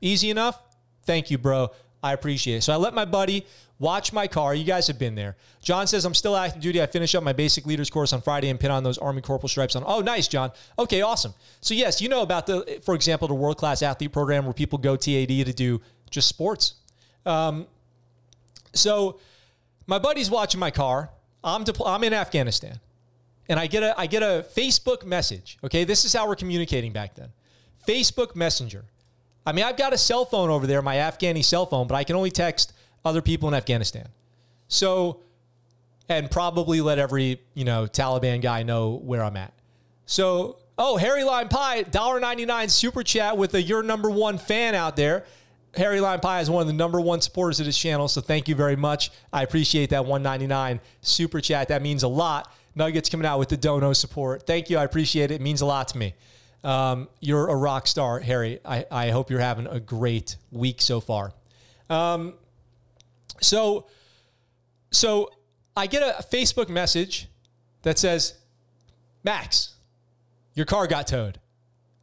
[0.00, 0.60] Easy enough?
[1.04, 1.70] Thank you, bro.
[2.02, 2.62] I appreciate it.
[2.62, 3.46] So I let my buddy
[3.78, 4.54] watch my car.
[4.54, 5.36] You guys have been there.
[5.60, 6.82] John says, I'm still active duty.
[6.82, 9.48] I finish up my basic leaders course on Friday and pin on those Army Corporal
[9.48, 9.84] stripes on.
[9.86, 10.50] Oh, nice, John.
[10.78, 11.34] Okay, awesome.
[11.60, 14.78] So, yes, you know about the, for example, the world class athlete program where people
[14.78, 16.74] go TAD to do just sports.
[17.24, 17.66] Um,
[18.72, 19.20] so,
[19.86, 21.10] my buddy's watching my car.
[21.44, 22.78] I'm depl- I'm in Afghanistan,
[23.48, 25.58] and I get a I get a Facebook message.
[25.64, 27.28] Okay, this is how we're communicating back then.
[27.86, 28.84] Facebook Messenger.
[29.44, 32.04] I mean, I've got a cell phone over there, my Afghani cell phone, but I
[32.04, 32.72] can only text
[33.04, 34.08] other people in Afghanistan.
[34.68, 35.20] So,
[36.08, 39.52] and probably let every you know Taliban guy know where I'm at.
[40.06, 44.96] So, oh, Harry Lime Pie, $1.99 super chat with a your number one fan out
[44.96, 45.24] there.
[45.74, 48.46] Harry Lime Pie is one of the number one supporters of this channel, so thank
[48.46, 49.10] you very much.
[49.32, 51.68] I appreciate that 199 super chat.
[51.68, 52.52] That means a lot.
[52.74, 54.46] Nuggets coming out with the dono support.
[54.46, 54.78] Thank you.
[54.78, 55.36] I appreciate it.
[55.36, 56.14] It means a lot to me.
[56.64, 58.60] Um, you're a rock star, Harry.
[58.64, 61.32] I, I hope you're having a great week so far.
[61.90, 62.34] Um,
[63.40, 63.86] so,
[64.90, 65.30] so
[65.76, 67.28] I get a Facebook message
[67.82, 68.34] that says,
[69.24, 69.74] Max,
[70.54, 71.38] your car got towed.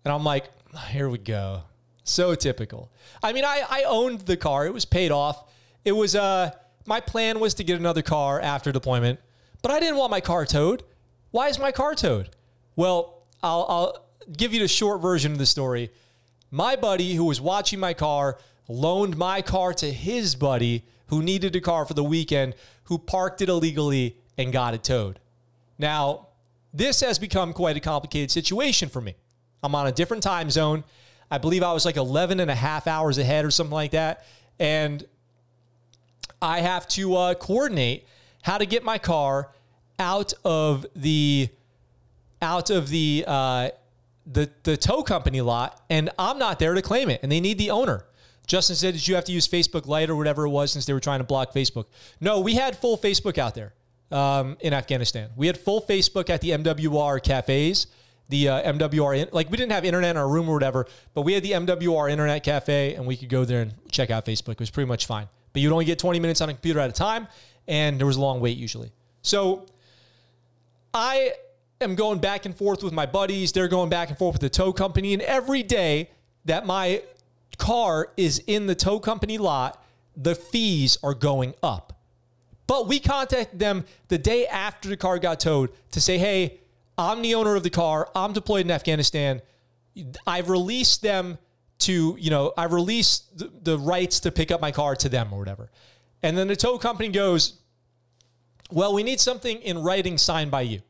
[0.03, 0.45] And I'm like,
[0.89, 1.63] here we go.
[2.09, 2.91] So typical.
[3.21, 4.65] I mean, I, I owned the car.
[4.65, 5.51] It was paid off.
[5.85, 6.51] It was uh
[6.85, 9.19] my plan was to get another car after deployment,
[9.61, 10.83] but I didn't want my car towed.
[11.31, 12.29] Why is my car towed?
[12.75, 15.91] Well, I'll, I'll give you the short version of the story.
[16.49, 21.55] My buddy who was watching my car loaned my car to his buddy who needed
[21.55, 25.19] a car for the weekend, who parked it illegally and got it towed.
[25.77, 26.27] Now,
[26.73, 29.15] this has become quite a complicated situation for me.
[29.63, 30.83] I'm on a different time zone.
[31.31, 34.25] I believe I was like 11 and a half hours ahead or something like that.
[34.59, 35.05] And
[36.41, 38.07] I have to uh, coordinate
[38.41, 39.51] how to get my car
[39.99, 41.49] out of the
[42.41, 43.69] out of the uh,
[44.25, 47.57] the the tow company lot, and I'm not there to claim it, and they need
[47.57, 48.05] the owner.
[48.47, 50.93] Justin said "Did you have to use Facebook Lite or whatever it was since they
[50.93, 51.85] were trying to block Facebook.
[52.19, 53.73] No, we had full Facebook out there
[54.11, 55.29] um, in Afghanistan.
[55.35, 57.87] We had full Facebook at the MWR cafes,
[58.29, 61.33] the uh, MWR, like we didn't have internet in our room or whatever, but we
[61.33, 64.53] had the MWR internet cafe and we could go there and check out Facebook.
[64.53, 65.27] It was pretty much fine.
[65.51, 67.27] But you'd only get 20 minutes on a computer at a time,
[67.67, 68.91] and there was a long wait usually.
[69.23, 69.65] So
[70.93, 71.33] I
[71.81, 73.51] am going back and forth with my buddies.
[73.51, 75.13] They're going back and forth with the tow company.
[75.13, 76.11] And every day
[76.45, 77.01] that my
[77.57, 79.83] car is in the tow company lot,
[80.15, 81.99] the fees are going up.
[82.67, 86.58] But we contacted them the day after the car got towed to say, hey,
[86.99, 88.09] I'm the owner of the car.
[88.13, 89.41] I'm deployed in Afghanistan.
[90.27, 91.37] I've released them
[91.79, 95.31] to, you know, I've released the, the rights to pick up my car to them
[95.31, 95.71] or whatever.
[96.21, 97.59] And then the tow company goes,
[98.69, 100.81] well, we need something in writing signed by you.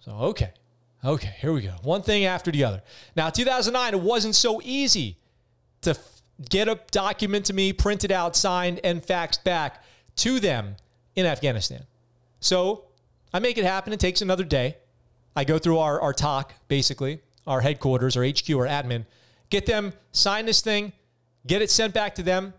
[0.00, 0.52] So, okay.
[1.02, 1.74] Okay, here we go.
[1.82, 2.82] One thing after the other.
[3.16, 5.16] Now, 2009, it wasn't so easy
[5.80, 9.82] to f- get a document to me, printed out, signed, and faxed back
[10.16, 10.76] to them
[11.14, 11.84] in Afghanistan.
[12.40, 12.84] So
[13.32, 13.92] I make it happen.
[13.92, 14.76] It takes another day.
[15.36, 19.04] I go through our, our TOC, basically, our headquarters, our HQ, our admin,
[19.50, 20.92] get them sign this thing,
[21.46, 22.54] get it sent back to them.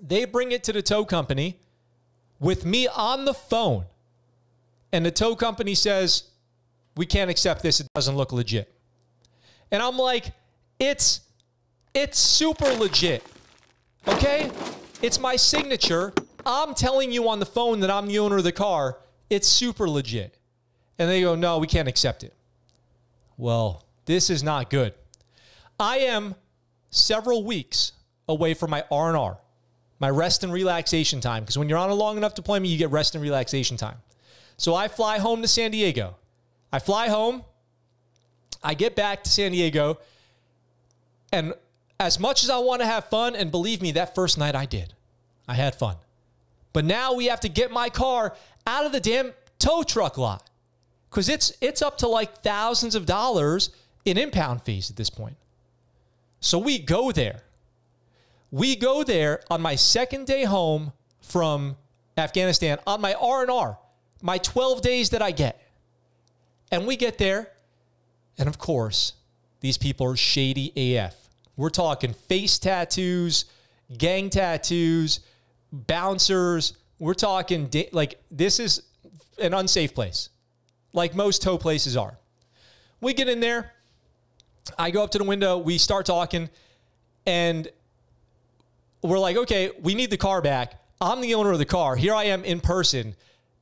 [0.00, 1.58] They bring it to the tow company
[2.38, 3.86] with me on the phone.
[4.92, 6.24] And the tow company says,
[6.96, 7.80] We can't accept this.
[7.80, 8.72] It doesn't look legit.
[9.70, 10.32] And I'm like,
[10.78, 11.20] It's
[11.92, 13.24] it's super legit.
[14.06, 14.50] Okay?
[15.02, 16.12] It's my signature.
[16.46, 18.98] I'm telling you on the phone that I'm the owner of the car.
[19.28, 20.39] It's super legit.
[21.00, 22.34] And they go, no, we can't accept it.
[23.38, 24.92] Well, this is not good.
[25.78, 26.34] I am
[26.90, 27.92] several weeks
[28.28, 29.38] away from my R&R,
[29.98, 31.42] my rest and relaxation time.
[31.42, 33.96] Because when you're on a long enough deployment, you get rest and relaxation time.
[34.58, 36.16] So I fly home to San Diego.
[36.70, 37.44] I fly home.
[38.62, 39.98] I get back to San Diego.
[41.32, 41.54] And
[41.98, 44.66] as much as I want to have fun, and believe me, that first night I
[44.66, 44.92] did.
[45.48, 45.96] I had fun.
[46.74, 48.36] But now we have to get my car
[48.66, 50.49] out of the damn tow truck lot
[51.10, 53.70] because it's it's up to like thousands of dollars
[54.04, 55.36] in impound fees at this point.
[56.40, 57.42] So we go there.
[58.50, 61.76] We go there on my second day home from
[62.16, 63.78] Afghanistan on my R&R,
[64.22, 65.60] my 12 days that I get.
[66.72, 67.50] And we get there
[68.40, 69.12] and of course,
[69.60, 71.14] these people are shady AF.
[71.56, 73.44] We're talking face tattoos,
[73.98, 75.20] gang tattoos,
[75.70, 76.72] bouncers.
[76.98, 78.82] We're talking da- like this is
[79.38, 80.30] an unsafe place,
[80.92, 82.16] like most tow places are.
[83.00, 83.72] We get in there.
[84.78, 85.58] I go up to the window.
[85.58, 86.50] We start talking,
[87.26, 87.68] and
[89.02, 90.74] we're like, okay, we need the car back.
[91.00, 91.96] I'm the owner of the car.
[91.96, 93.14] Here I am in person,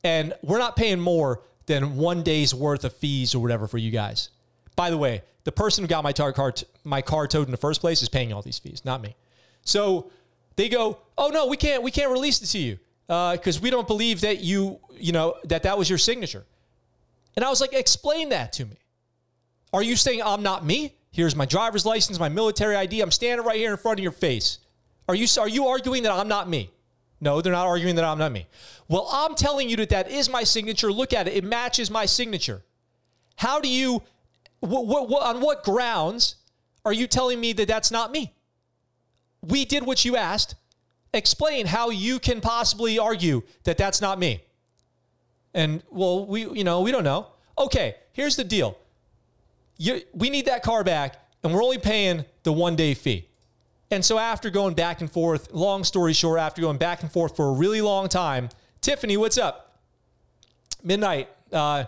[0.03, 3.91] and we're not paying more than one day's worth of fees or whatever for you
[3.91, 4.29] guys.
[4.75, 7.57] By the way, the person who got my car, car my car towed in the
[7.57, 9.15] first place is paying all these fees, not me.
[9.63, 10.11] So
[10.55, 13.69] they go, "Oh no, we can't we can't release it to you because uh, we
[13.69, 16.45] don't believe that you you know that that was your signature."
[17.35, 18.77] And I was like, "Explain that to me.
[19.73, 20.95] Are you saying I'm not me?
[21.11, 23.01] Here's my driver's license, my military ID.
[23.01, 24.59] I'm standing right here in front of your face.
[25.07, 26.71] Are you are you arguing that I'm not me?"
[27.21, 28.47] No, they're not arguing that I'm not me.
[28.87, 30.91] Well, I'm telling you that that is my signature.
[30.91, 31.35] Look at it.
[31.35, 32.63] It matches my signature.
[33.35, 34.03] How do you
[34.59, 36.35] what, what, what, on what grounds
[36.85, 38.33] are you telling me that that's not me?
[39.41, 40.55] We did what you asked.
[41.13, 44.43] Explain how you can possibly argue that that's not me.
[45.53, 47.27] And well, we you know we don't know.
[47.57, 48.77] Okay, here's the deal.
[49.77, 53.27] You, we need that car back, and we're only paying the one day fee.
[53.91, 57.35] And so after going back and forth, long story short, after going back and forth
[57.35, 58.49] for a really long time,
[58.81, 59.79] Tiffany, what's up?
[60.83, 61.29] Midnight.
[61.51, 61.85] Uh,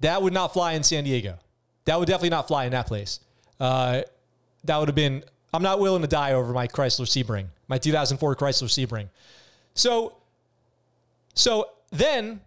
[0.00, 1.36] that would not fly in San Diego.
[1.84, 3.20] That would definitely not fly in that place.
[3.58, 4.02] Uh,
[4.64, 5.24] that would have been.
[5.52, 9.08] I'm not willing to die over my Chrysler Sebring, my 2004 Chrysler Sebring.
[9.74, 10.16] So,
[11.34, 12.40] so then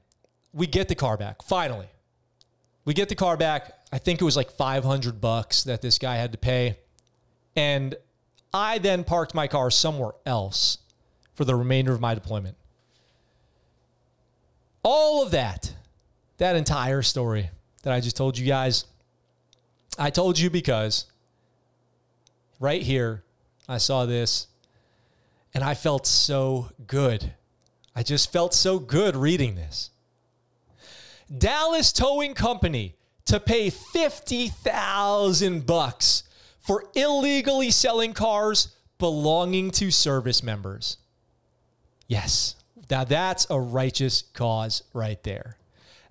[0.54, 1.44] we get the car back.
[1.44, 1.88] Finally,
[2.86, 3.72] we get the car back.
[3.92, 6.78] I think it was like 500 bucks that this guy had to pay,
[7.56, 7.96] and
[8.54, 10.78] I then parked my car somewhere else
[11.34, 12.56] for the remainder of my deployment.
[14.84, 15.74] All of that,
[16.38, 17.50] that entire story
[17.84, 18.86] that I just told you guys
[19.98, 21.06] I told you because
[22.60, 23.24] right here
[23.68, 24.48] I saw this
[25.54, 27.34] and I felt so good.
[27.96, 29.92] I just felt so good reading this.
[31.38, 36.24] Dallas Towing Company to pay 50,000 bucks
[36.60, 40.98] for illegally selling cars belonging to service members.
[42.08, 42.56] Yes.
[42.90, 45.58] Now that's a righteous cause right there.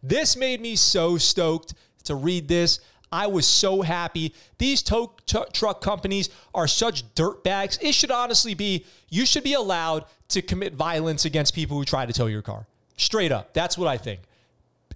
[0.02, 2.80] This made me so stoked to read this.
[3.12, 4.34] I was so happy.
[4.58, 7.78] These tow t- truck companies are such dirtbags.
[7.80, 12.06] It should honestly be you should be allowed to commit violence against people who try
[12.06, 12.66] to tow your car.
[12.96, 13.52] Straight up.
[13.52, 14.20] That's what I think.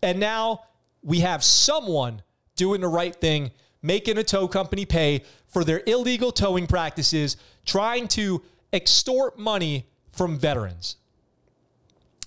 [0.02, 0.64] And now
[1.02, 2.22] we have someone
[2.56, 3.50] doing the right thing,
[3.82, 10.38] making a tow company pay for their illegal towing practices, trying to extort money from
[10.38, 10.96] veterans.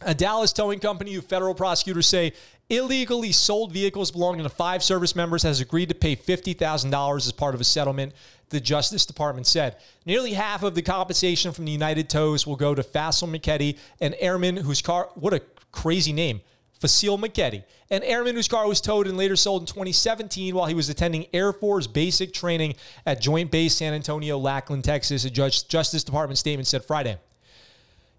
[0.02, 2.34] A Dallas towing company who federal prosecutors say
[2.70, 7.56] illegally sold vehicles belonging to five service members has agreed to pay $50,000 as part
[7.56, 8.14] of a settlement,
[8.50, 9.78] the Justice Department said.
[10.06, 14.14] Nearly half of the compensation from the United Tows will go to Fasil McKetty, an
[14.20, 16.42] airman whose car, what a crazy name,
[16.80, 20.74] Fasil McKetty, an airman whose car was towed and later sold in 2017 while he
[20.74, 26.04] was attending Air Force basic training at Joint Base San Antonio, Lackland, Texas, a Justice
[26.04, 27.18] Department statement said Friday.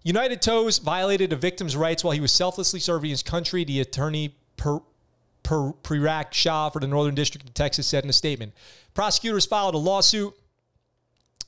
[0.03, 4.35] United Tows violated a victim's rights while he was selflessly serving his country, the attorney
[4.57, 4.79] per,
[6.31, 8.53] Shah for the Northern District of Texas said in a statement.
[8.93, 10.33] Prosecutors filed a lawsuit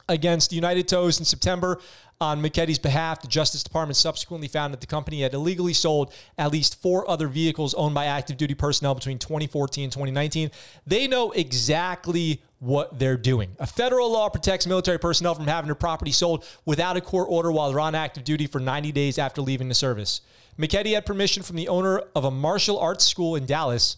[0.09, 1.79] against United Tows in September
[2.19, 3.21] on McKetty's behalf.
[3.21, 7.27] The Justice Department subsequently found that the company had illegally sold at least four other
[7.27, 10.51] vehicles owned by active duty personnel between 2014 and 2019.
[10.87, 13.55] They know exactly what they're doing.
[13.59, 17.51] A federal law protects military personnel from having their property sold without a court order
[17.51, 20.21] while they're on active duty for 90 days after leaving the service.
[20.57, 23.97] McKetty had permission from the owner of a martial arts school in Dallas.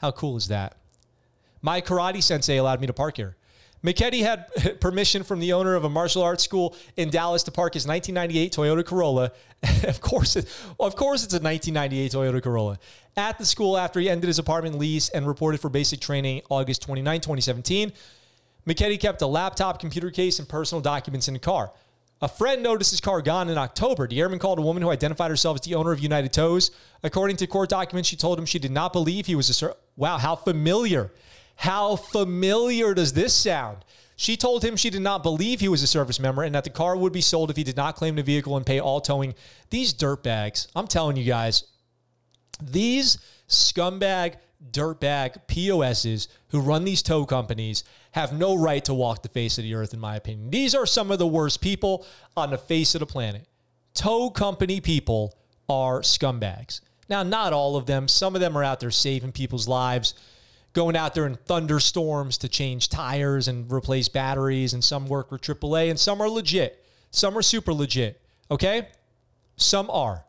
[0.00, 0.76] How cool is that?
[1.60, 3.36] My karate sensei allowed me to park here.
[3.84, 7.74] McKetty had permission from the owner of a martial arts school in Dallas to park
[7.74, 9.32] his 1998 Toyota Corolla.
[9.88, 10.44] of course, it,
[10.78, 12.78] of course, it's a 1998 Toyota Corolla
[13.16, 16.82] at the school after he ended his apartment lease and reported for basic training August
[16.82, 17.92] 29, 2017.
[18.66, 21.72] McKetty kept a laptop, computer case, and personal documents in the car.
[22.22, 24.06] A friend noticed his car gone in October.
[24.06, 26.70] The airman called a woman who identified herself as the owner of United Tows.
[27.02, 29.54] According to court documents, she told him she did not believe he was a.
[29.54, 31.10] Ser- wow, how familiar.
[31.62, 33.84] How familiar does this sound?
[34.16, 36.70] She told him she did not believe he was a service member and that the
[36.70, 39.36] car would be sold if he did not claim the vehicle and pay all towing.
[39.70, 41.62] These dirtbags, I'm telling you guys,
[42.60, 44.38] these scumbag,
[44.72, 49.62] dirtbag POSs who run these tow companies have no right to walk the face of
[49.62, 50.50] the earth, in my opinion.
[50.50, 52.04] These are some of the worst people
[52.36, 53.46] on the face of the planet.
[53.94, 56.80] Tow company people are scumbags.
[57.08, 58.08] Now, not all of them.
[58.08, 60.14] Some of them are out there saving people's lives,
[60.72, 65.38] going out there in thunderstorms to change tires and replace batteries, and some work for
[65.38, 66.84] AAA, and some are legit.
[67.10, 68.20] Some are super legit.
[68.50, 68.88] Okay?
[69.56, 70.24] Some are.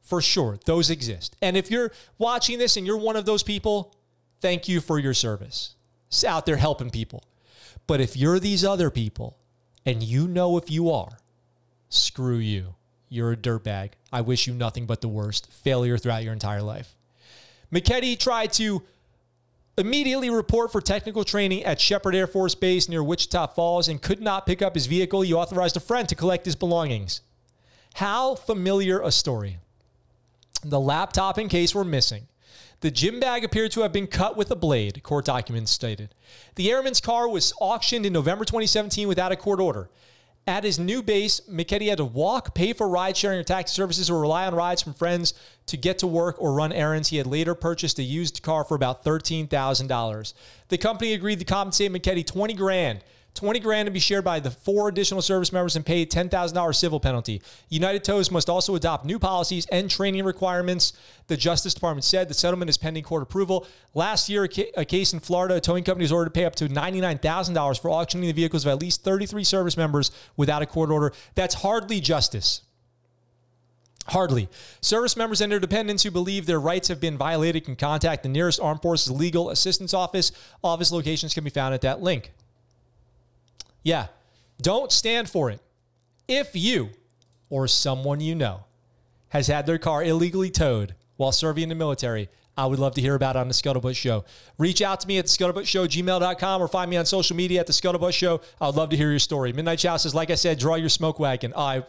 [0.00, 0.58] For sure.
[0.64, 1.36] Those exist.
[1.42, 3.94] And if you're watching this and you're one of those people,
[4.40, 5.74] thank you for your service
[6.06, 7.24] It's out there helping people.
[7.86, 9.36] But if you're these other people
[9.84, 11.18] and you know if you are,
[11.88, 12.74] screw you.
[13.08, 13.92] You're a dirtbag.
[14.12, 15.50] I wish you nothing but the worst.
[15.50, 16.94] Failure throughout your entire life.
[17.72, 18.82] McKetty tried to
[19.78, 24.20] immediately report for technical training at Sheppard Air Force Base near Wichita Falls and could
[24.20, 25.22] not pick up his vehicle.
[25.22, 27.22] He authorized a friend to collect his belongings.
[27.94, 29.58] How familiar a story.
[30.62, 32.26] The laptop and case were missing.
[32.80, 36.14] The gym bag appeared to have been cut with a blade, court documents stated.
[36.54, 39.90] The airman's car was auctioned in November 2017 without a court order.
[40.48, 44.08] At his new base, McKetty had to walk, pay for ride sharing or taxi services,
[44.08, 45.34] or rely on rides from friends
[45.66, 47.10] to get to work or run errands.
[47.10, 50.32] He had later purchased a used car for about $13,000.
[50.68, 54.50] The company agreed to compensate McKetty 20 grand 20 grand to be shared by the
[54.50, 57.40] four additional service members and pay $10,000 civil penalty.
[57.68, 60.92] United Tows must also adopt new policies and training requirements.
[61.28, 63.66] The Justice Department said the settlement is pending court approval.
[63.94, 66.68] Last year, a case in Florida, a towing company was ordered to pay up to
[66.68, 71.12] $99,000 for auctioning the vehicles of at least 33 service members without a court order.
[71.36, 72.62] That's hardly justice.
[74.08, 74.48] Hardly.
[74.80, 78.28] Service members and their dependents who believe their rights have been violated can contact the
[78.30, 80.32] nearest Armed Forces Legal Assistance Office.
[80.64, 82.32] Office locations can be found at that link.
[83.82, 84.06] Yeah,
[84.60, 85.60] don't stand for it.
[86.26, 86.90] If you
[87.48, 88.64] or someone you know
[89.30, 93.00] has had their car illegally towed while serving in the military, I would love to
[93.00, 94.24] hear about it on the Scuttlebutt Show.
[94.58, 97.60] Reach out to me at the Scuttlebutt Show, gmail.com, or find me on social media
[97.60, 98.40] at the Scuttlebutt Show.
[98.60, 99.52] I would love to hear your story.
[99.52, 101.52] Midnight Chow says, like I said, draw your smoke wagon.
[101.56, 101.84] I,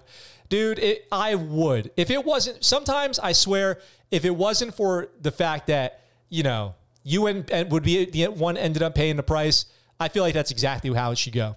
[0.48, 1.90] dude, it, I would.
[1.98, 3.80] If it wasn't, sometimes I swear,
[4.12, 8.28] if it wasn't for the fact that, you know, you and, and would be the
[8.28, 9.66] one ended up paying the price,
[10.00, 11.56] I feel like that's exactly how it should go.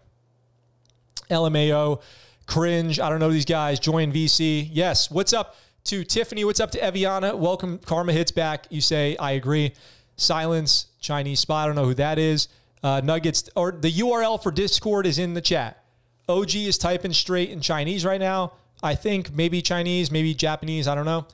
[1.33, 2.01] LMAO,
[2.47, 3.01] cringe.
[3.01, 3.81] I don't know these guys.
[3.81, 4.69] Join VC.
[4.71, 5.11] Yes.
[5.11, 6.45] What's up to Tiffany?
[6.45, 7.37] What's up to Eviana?
[7.37, 7.79] Welcome.
[7.79, 8.67] Karma hits back.
[8.71, 9.73] You say, I agree.
[10.17, 11.65] Silence, Chinese spy.
[11.65, 12.49] I don't know who that is.
[12.83, 15.83] Uh, nuggets, or the URL for Discord is in the chat.
[16.29, 18.53] OG is typing straight in Chinese right now.
[18.83, 20.89] I think maybe Chinese, maybe Japanese.
[20.89, 21.27] I don't know.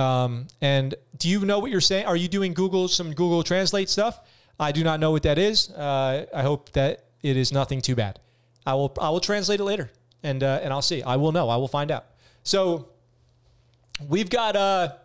[0.00, 2.06] Um, and do you know what you're saying?
[2.06, 4.20] Are you doing Google some Google Translate stuff?
[4.58, 5.70] I do not know what that is.
[5.70, 8.18] Uh, I hope that it is nothing too bad.
[8.66, 9.90] I will I will translate it later,
[10.22, 11.02] and uh, and I'll see.
[11.02, 11.48] I will know.
[11.48, 12.06] I will find out.
[12.42, 12.88] So
[14.08, 14.98] we've got a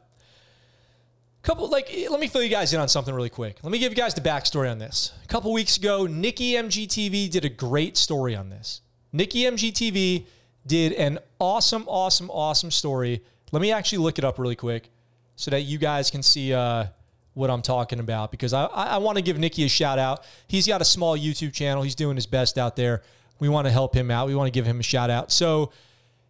[1.44, 1.70] couple.
[1.70, 3.58] Like, let me fill you guys in on something really quick.
[3.64, 5.14] Let me give you guys the backstory on this.
[5.24, 8.82] A couple weeks ago, Nikki MGTV did a great story on this.
[9.14, 10.26] Nikki MGTV
[10.66, 13.22] did an awesome, awesome, awesome story.
[13.52, 14.90] Let me actually look it up really quick
[15.36, 16.86] so that you guys can see uh,
[17.34, 20.24] what I'm talking about because I, I want to give Nikki a shout out.
[20.48, 21.84] He's got a small YouTube channel.
[21.84, 23.02] He's doing his best out there.
[23.42, 24.28] We want to help him out.
[24.28, 25.32] We want to give him a shout out.
[25.32, 25.72] So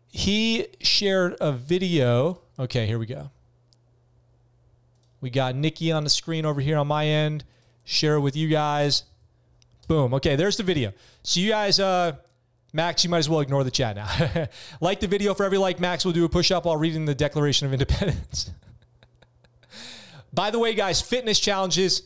[0.08, 2.40] he shared a video.
[2.58, 3.30] Okay, here we go.
[5.20, 7.44] We got Nikki on the screen over here on my end.
[7.84, 9.04] Share it with you guys.
[9.90, 10.14] Boom.
[10.14, 10.94] Okay, there's the video.
[11.22, 12.14] So you guys, uh,
[12.72, 14.48] Max, you might as well ignore the chat now.
[14.82, 15.82] like the video for every like.
[15.82, 18.52] Max will do a push up while reading the Declaration of Independence.
[20.34, 22.04] by the way, guys, fitness challenges,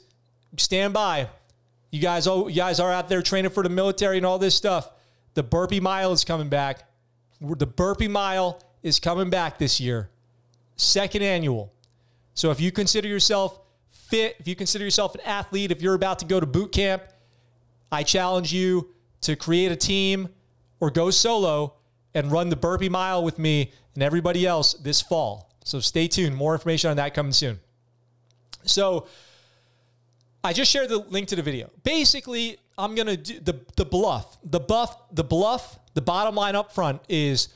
[0.58, 1.30] stand by.
[1.96, 4.54] You guys, oh, you guys are out there training for the military and all this
[4.54, 4.92] stuff.
[5.34, 6.90] The burpee mile is coming back.
[7.40, 10.10] The burpee mile is coming back this year,
[10.76, 11.72] second annual.
[12.34, 16.20] So if you consider yourself fit, if you consider yourself an athlete, if you're about
[16.20, 17.02] to go to boot camp,
[17.94, 18.90] I challenge you
[19.22, 20.28] to create a team
[20.82, 21.76] or go solo
[22.14, 25.50] and run the burpee mile with me and everybody else this fall.
[25.64, 26.36] So stay tuned.
[26.36, 27.58] More information on that coming soon.
[28.64, 29.08] So
[30.46, 31.72] I just shared the link to the video.
[31.84, 34.38] Basically, I'm gonna do the the bluff.
[34.44, 37.50] The buff, the bluff, the bottom line up front is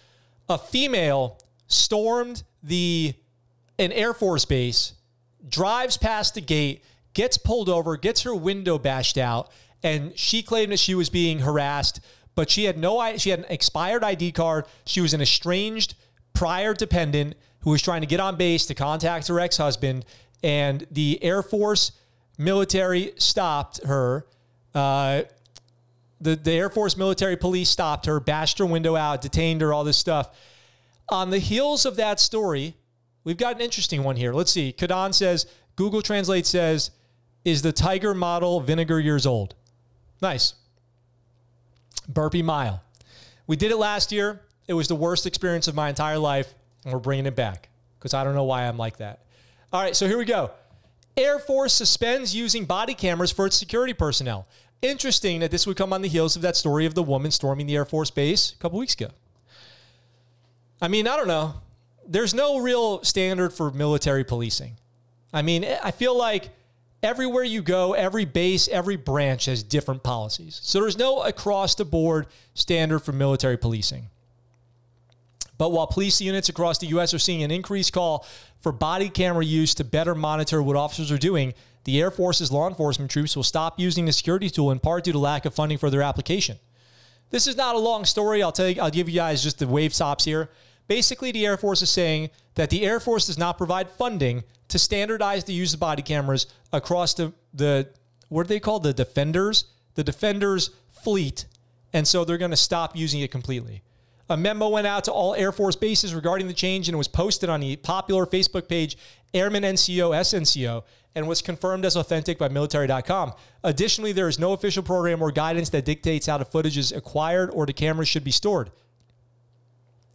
[0.50, 3.14] a female stormed the
[3.78, 4.94] an Air Force base,
[5.48, 6.84] drives past the gate,
[7.14, 9.52] gets pulled over, gets her window bashed out,
[9.84, 12.02] and she claimed that she was being harassed
[12.40, 14.64] but she had no she had an expired ID card.
[14.86, 15.96] She was an estranged
[16.34, 20.06] prior dependent who was trying to get on base to contact her ex-husband
[20.42, 21.92] and the Air Force
[22.40, 24.26] military stopped her.
[24.74, 25.22] Uh,
[26.20, 29.84] the, the Air Force military police stopped her, bashed her window out, detained her, all
[29.84, 30.36] this stuff.
[31.10, 32.76] On the heels of that story,
[33.24, 34.34] we've got an interesting one here.
[34.34, 34.74] Let's see.
[34.76, 36.90] Kadan says, Google Translate says,
[37.46, 39.54] is the Tiger model vinegar years old?
[40.22, 40.56] Nice
[42.10, 42.82] burpee mile.
[43.48, 44.42] We did it last year.
[44.68, 48.14] It was the worst experience of my entire life, and we're bringing it back because
[48.14, 49.26] I don't know why I'm like that.
[49.72, 50.52] All right, so here we go.
[51.20, 54.48] Air Force suspends using body cameras for its security personnel.
[54.82, 57.68] Interesting that this would come on the heels of that story of the woman storming
[57.68, 59.10] the Air Force base a couple weeks ago.
[60.82, 61.56] I mean, I don't know.
[62.08, 64.78] There's no real standard for military policing.
[65.34, 66.50] I mean, eh, I feel like
[67.04, 70.60] everywhere you go, every base, every branch has different policies.
[70.64, 74.10] So there's no across the board standard for military policing.
[75.60, 77.14] But while police units across the U.S.
[77.14, 78.26] are seeing an increased call
[78.62, 81.54] for body camera use to better monitor what officers are doing,
[81.84, 85.12] the Air Force's law enforcement troops will stop using the security tool in part due
[85.12, 86.58] to lack of funding for their application.
[87.30, 88.42] This is not a long story.
[88.42, 90.50] I'll tell you, I'll give you guys just the wave tops here.
[90.88, 94.80] Basically, the Air Force is saying that the Air Force does not provide funding to
[94.80, 97.90] standardize the use of body cameras across the, the
[98.30, 98.84] what are they called?
[98.84, 99.66] The Defenders?
[99.96, 100.70] The Defenders
[101.04, 101.46] fleet.
[101.92, 103.84] And so they're going to stop using it completely.
[104.30, 107.50] A memo went out to all Air Force bases regarding the change and was posted
[107.50, 108.98] on the popular Facebook page
[109.34, 110.84] Airman NCO SNCO
[111.16, 113.34] and was confirmed as authentic by military.com.
[113.64, 117.50] Additionally, there is no official program or guidance that dictates how the footage is acquired
[117.52, 118.70] or the cameras should be stored.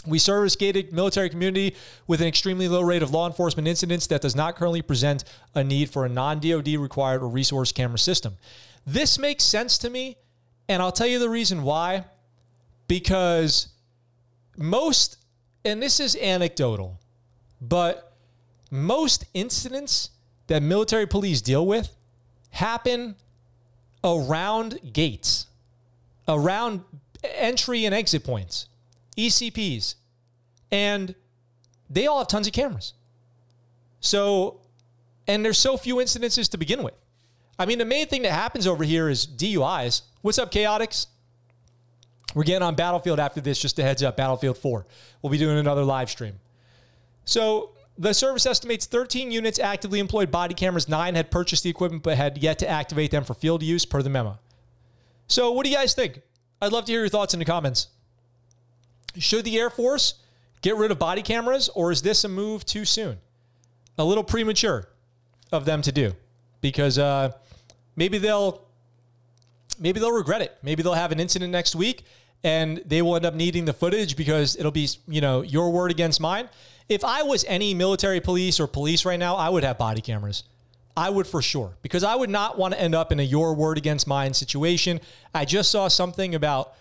[0.07, 1.75] We service gated military community
[2.07, 5.65] with an extremely low rate of law enforcement incidents that does not currently present a
[5.65, 8.37] need for a non DoD required or resource camera system.
[8.87, 10.19] This makes sense to me,
[10.69, 12.05] and I'll tell you the reason why.
[12.87, 13.69] Because
[14.57, 15.19] most,
[15.65, 17.01] and this is anecdotal,
[17.61, 18.13] but
[18.71, 20.11] most incidents
[20.47, 21.95] that military police deal with
[22.51, 23.17] happen
[24.03, 25.47] around gates,
[26.29, 26.83] around
[27.23, 28.67] entry and exit points.
[29.17, 29.95] ECPs,
[30.71, 31.15] and
[31.89, 32.95] they all have tons of cameras.
[34.01, 34.61] So,
[35.27, 36.95] and there's so few incidences to begin with.
[37.59, 40.03] I mean, the main thing that happens over here is DUIs.
[40.23, 41.07] What's up, Chaotix?
[42.35, 44.87] We're getting on Battlefield after this, just a heads up, Battlefield 4.
[45.23, 46.41] We'll be doing another live stream.
[47.25, 52.03] So, the service estimates 13 units actively employed body cameras, nine had purchased the equipment
[52.03, 54.39] but had yet to activate them for field use per the memo.
[55.29, 56.21] So, what do you guys think?
[56.61, 57.89] I'd love to hear your thoughts in the comments.
[59.17, 60.15] Should the Air Force
[60.61, 63.19] get rid of body cameras, or is this a move too soon?
[63.97, 64.89] A little premature
[65.53, 66.15] of them to do
[66.61, 67.31] because uh,
[67.95, 68.67] maybe they'll
[69.79, 70.59] maybe they'll regret it.
[70.63, 72.05] Maybe they'll have an incident next week
[72.45, 75.91] and they will end up needing the footage because it'll be, you know, your word
[75.91, 76.49] against mine.
[76.89, 80.45] If I was any military police or police right now, I would have body cameras.
[80.97, 83.55] I would for sure because I would not want to end up in a your
[83.55, 85.01] word against mine situation.
[85.35, 86.75] I just saw something about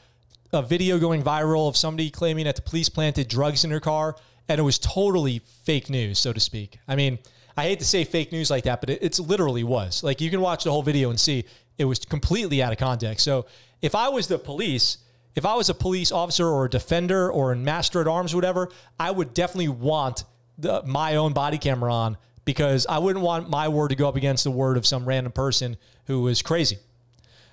[0.51, 4.15] a video going viral of somebody claiming that the police planted drugs in her car,
[4.47, 6.77] and it was totally fake news, so to speak.
[6.87, 7.17] I mean,
[7.57, 10.03] I hate to say fake news like that, but it, it's literally was.
[10.03, 11.45] Like you can watch the whole video and see
[11.77, 13.25] it was completely out of context.
[13.25, 13.47] So
[13.81, 14.97] if I was the police,
[15.35, 18.69] if I was a police officer or a defender or a master at arms, whatever,
[18.99, 20.25] I would definitely want
[20.57, 24.15] the, my own body camera on because I wouldn't want my word to go up
[24.15, 26.77] against the word of some random person who is crazy.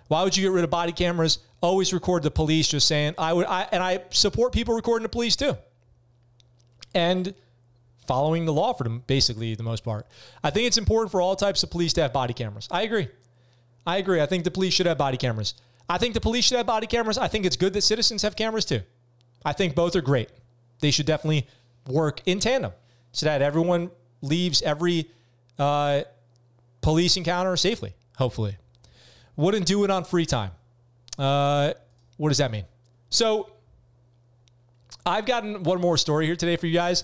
[0.09, 1.39] Why would you get rid of body cameras?
[1.61, 2.67] Always record the police.
[2.69, 5.57] Just saying, I would, I, and I support people recording the police too,
[6.95, 7.33] and
[8.07, 10.07] following the law for them, basically the most part.
[10.43, 12.67] I think it's important for all types of police to have body cameras.
[12.71, 13.09] I agree.
[13.87, 14.21] I agree.
[14.21, 15.55] I think the police should have body cameras.
[15.91, 17.19] I think the police should have body cameras.
[17.19, 18.81] I think it's good that citizens have cameras too.
[19.45, 20.31] I think both are great.
[20.79, 21.49] They should definitely
[21.89, 22.71] work in tandem
[23.11, 23.91] so that everyone
[24.23, 25.11] leaves every
[25.59, 26.03] uh,
[26.81, 28.57] police encounter safely, hopefully.
[29.35, 30.53] Wouldn't do it on free time.
[31.19, 31.73] Uh,
[32.19, 32.67] what does that mean?
[33.09, 33.51] So
[35.05, 37.03] I've gotten one more story here today for you guys.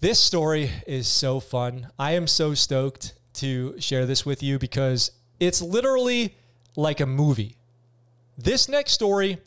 [0.00, 1.88] This story is so fun.
[1.98, 5.10] I am so stoked to share this with you because
[5.40, 6.36] it's literally
[6.78, 7.56] like a movie.
[8.38, 9.38] This next story,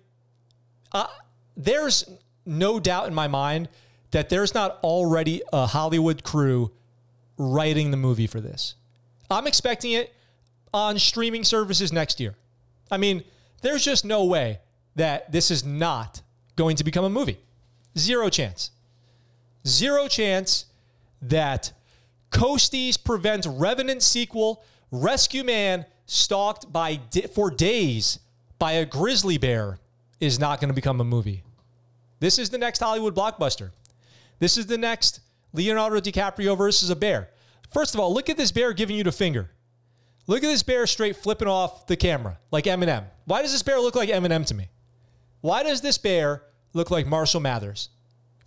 [0.91, 1.07] uh,
[1.55, 2.03] there's
[2.45, 3.69] no doubt in my mind
[4.11, 6.71] that there's not already a Hollywood crew
[7.37, 8.75] writing the movie for this.
[9.29, 10.13] I'm expecting it
[10.73, 12.35] on streaming services next year.
[12.91, 13.23] I mean,
[13.61, 14.59] there's just no way
[14.97, 16.21] that this is not
[16.57, 17.39] going to become a movie.
[17.97, 18.71] Zero chance.
[19.65, 20.65] Zero chance
[21.21, 21.71] that
[22.29, 26.99] Coasties prevents Revenant sequel, Rescue Man stalked by
[27.33, 28.19] for days
[28.59, 29.79] by a grizzly bear
[30.19, 31.41] is not going to become a movie.
[32.19, 33.71] This is the next Hollywood blockbuster.
[34.39, 35.21] This is the next
[35.53, 37.29] Leonardo DiCaprio versus a bear.
[37.71, 39.51] First of all, look at this bear giving you the finger.
[40.27, 43.05] Look at this bear straight flipping off the camera like Eminem.
[43.23, 44.67] Why does this bear look like Eminem to me?
[45.39, 46.43] Why does this bear
[46.73, 47.87] look like Marshall Mathers?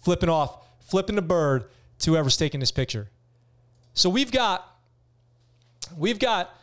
[0.01, 3.09] Flipping off, flipping the bird to whoever's taking this picture.
[3.95, 4.69] So we've got
[5.97, 6.55] we've got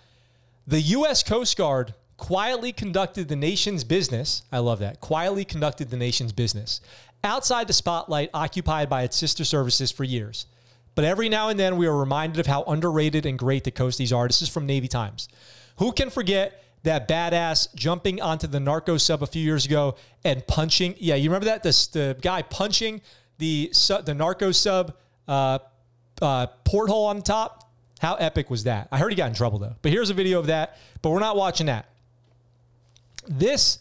[0.67, 4.43] the US Coast Guard quietly conducted the nation's business.
[4.51, 4.99] I love that.
[4.99, 6.81] Quietly conducted the nation's business
[7.23, 10.45] outside the spotlight occupied by its sister services for years.
[10.95, 14.15] But every now and then we are reminded of how underrated and great the Coasties
[14.15, 14.27] are.
[14.27, 15.29] This is from Navy Times.
[15.77, 19.95] Who can forget that badass jumping onto the narco sub a few years ago
[20.25, 20.95] and punching?
[20.97, 21.63] Yeah, you remember that?
[21.63, 23.01] The, the guy punching
[23.37, 23.71] the,
[24.05, 24.95] the narco sub
[25.27, 25.59] uh,
[26.21, 27.70] uh, porthole on top.
[28.01, 28.87] How epic was that?
[28.91, 29.75] I heard he got in trouble though.
[29.83, 30.79] But here's a video of that.
[31.03, 31.85] But we're not watching that.
[33.27, 33.77] This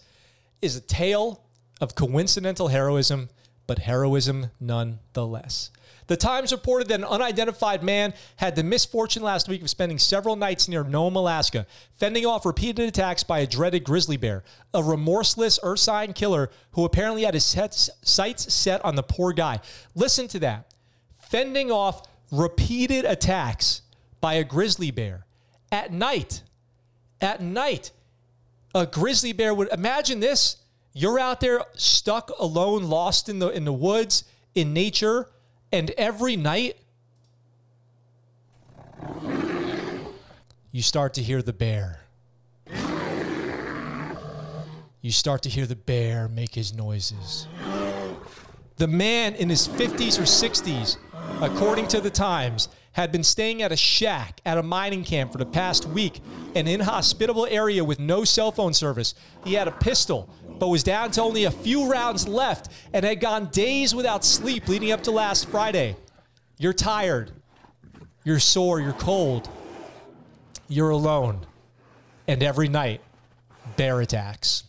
[0.60, 1.42] is a tale
[1.80, 3.30] of coincidental heroism,
[3.66, 5.70] but heroism nonetheless.
[6.08, 10.36] The Times reported that an unidentified man had the misfortune last week of spending several
[10.36, 14.44] nights near Nome, Alaska, fending off repeated attacks by a dreaded grizzly bear,
[14.74, 17.44] a remorseless ursine killer who apparently had his
[18.02, 19.60] sights set on the poor guy.
[19.94, 20.74] Listen to that.
[21.16, 23.80] Fending off repeated attacks
[24.20, 25.26] by a grizzly bear
[25.72, 26.42] at night.
[27.20, 27.90] At night,
[28.74, 30.56] a grizzly bear would imagine this.
[30.92, 35.28] You're out there stuck alone, lost in the in the woods, in nature
[35.72, 36.76] and every night,
[40.72, 42.00] you start to hear the bear.
[45.02, 47.46] You start to hear the bear make his noises.
[48.76, 50.96] The man in his 50s or 60s,
[51.40, 55.38] according to the Times, had been staying at a shack at a mining camp for
[55.38, 56.20] the past week,
[56.54, 59.14] an inhospitable area with no cell phone service.
[59.44, 60.28] He had a pistol,
[60.58, 64.66] but was down to only a few rounds left and had gone days without sleep
[64.66, 65.96] leading up to last Friday.
[66.58, 67.30] You're tired.
[68.24, 68.80] You're sore.
[68.80, 69.48] You're cold.
[70.68, 71.46] You're alone.
[72.26, 73.00] And every night,
[73.76, 74.64] bear attacks.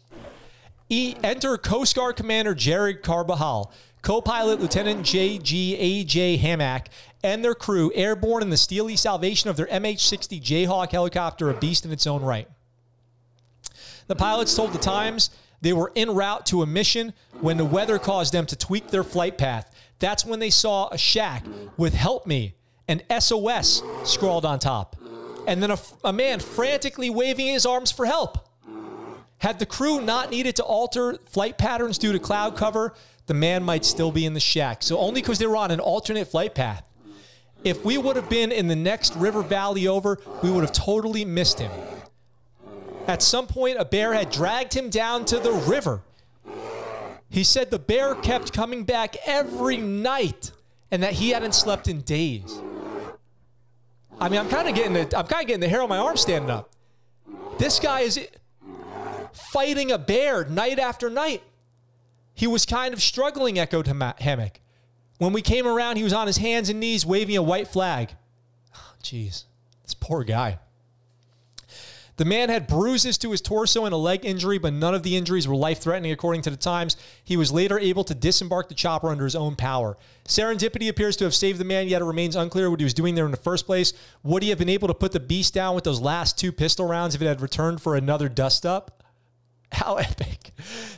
[0.90, 6.38] E- enter Coast Guard Commander Jared Carbajal co-pilot Lieutenant J.G.A.J.
[6.38, 6.88] Hammack
[7.24, 11.86] and their crew airborne in the steely salvation of their MH-60 Jayhawk helicopter, a beast
[11.86, 12.48] in its own right.
[14.08, 15.30] The pilots told the Times
[15.62, 19.04] they were en route to a mission when the weather caused them to tweak their
[19.04, 19.74] flight path.
[20.00, 21.46] That's when they saw a shack
[21.78, 22.56] with "Help me"
[22.88, 24.96] and SOS scrawled on top,
[25.48, 28.50] and then a, a man frantically waving his arms for help.
[29.38, 32.94] Had the crew not needed to alter flight patterns due to cloud cover,
[33.28, 34.84] the man might still be in the shack.
[34.84, 36.88] So only because they were on an alternate flight path.
[37.64, 41.26] If we would have been in the next river valley over, we would have totally
[41.26, 41.72] missed him.
[43.08, 46.02] At some point, a bear had dragged him down to the river.
[47.30, 50.52] He said the bear kept coming back every night
[50.92, 52.60] and that he hadn't slept in days.
[54.20, 55.98] I mean, I'm kind of getting the I'm kind of getting the hair on my
[55.98, 56.72] arm standing up.
[57.58, 58.20] This guy is
[59.34, 61.42] fighting a bear night after night.
[62.34, 64.62] He was kind of struggling, echoed Hammack.
[65.22, 68.16] When we came around, he was on his hands and knees waving a white flag.
[69.04, 69.50] Jeez, oh,
[69.84, 70.58] this poor guy.
[72.18, 75.16] The man had bruises to his torso and a leg injury, but none of the
[75.16, 76.98] injuries were life threatening, according to the Times.
[77.24, 79.96] He was later able to disembark the chopper under his own power.
[80.28, 83.14] Serendipity appears to have saved the man, yet it remains unclear what he was doing
[83.14, 83.94] there in the first place.
[84.24, 86.88] Would he have been able to put the beast down with those last two pistol
[86.88, 89.04] rounds if it had returned for another dust up?
[89.72, 90.50] How epic.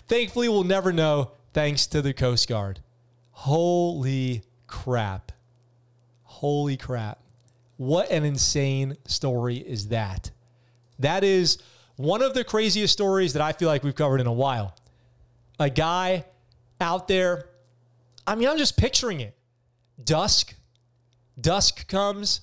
[0.07, 2.80] Thankfully, we'll never know, thanks to the Coast Guard.
[3.34, 5.32] Holy crap.
[6.24, 7.20] Holy crap.
[7.78, 10.32] What an insane story is that?
[11.00, 11.58] That is
[11.98, 14.76] one of the craziest stories that I feel like we've covered in a while.
[15.60, 16.26] A guy
[16.80, 17.50] out there,
[18.26, 19.36] I mean, I'm just picturing it.
[20.04, 20.56] Dusk,
[21.40, 22.42] dusk comes.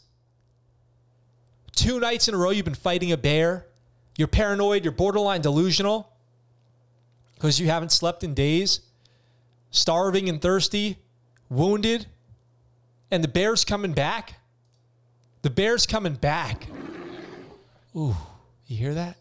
[1.75, 3.67] Two nights in a row, you've been fighting a bear.
[4.19, 6.13] You're paranoid, you're borderline delusional
[7.35, 8.81] because you haven't slept in days,
[9.71, 10.99] starving and thirsty,
[11.49, 12.07] wounded,
[13.11, 14.35] and the bear's coming back.
[15.43, 16.67] The bear's coming back.
[17.97, 18.17] Ooh.
[18.71, 19.17] You hear that?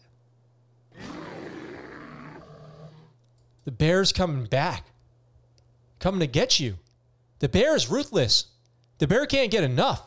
[3.64, 4.84] The bear's coming back,
[5.98, 6.76] coming to get you.
[7.40, 8.46] The bear is ruthless.
[8.98, 10.06] The bear can't get enough.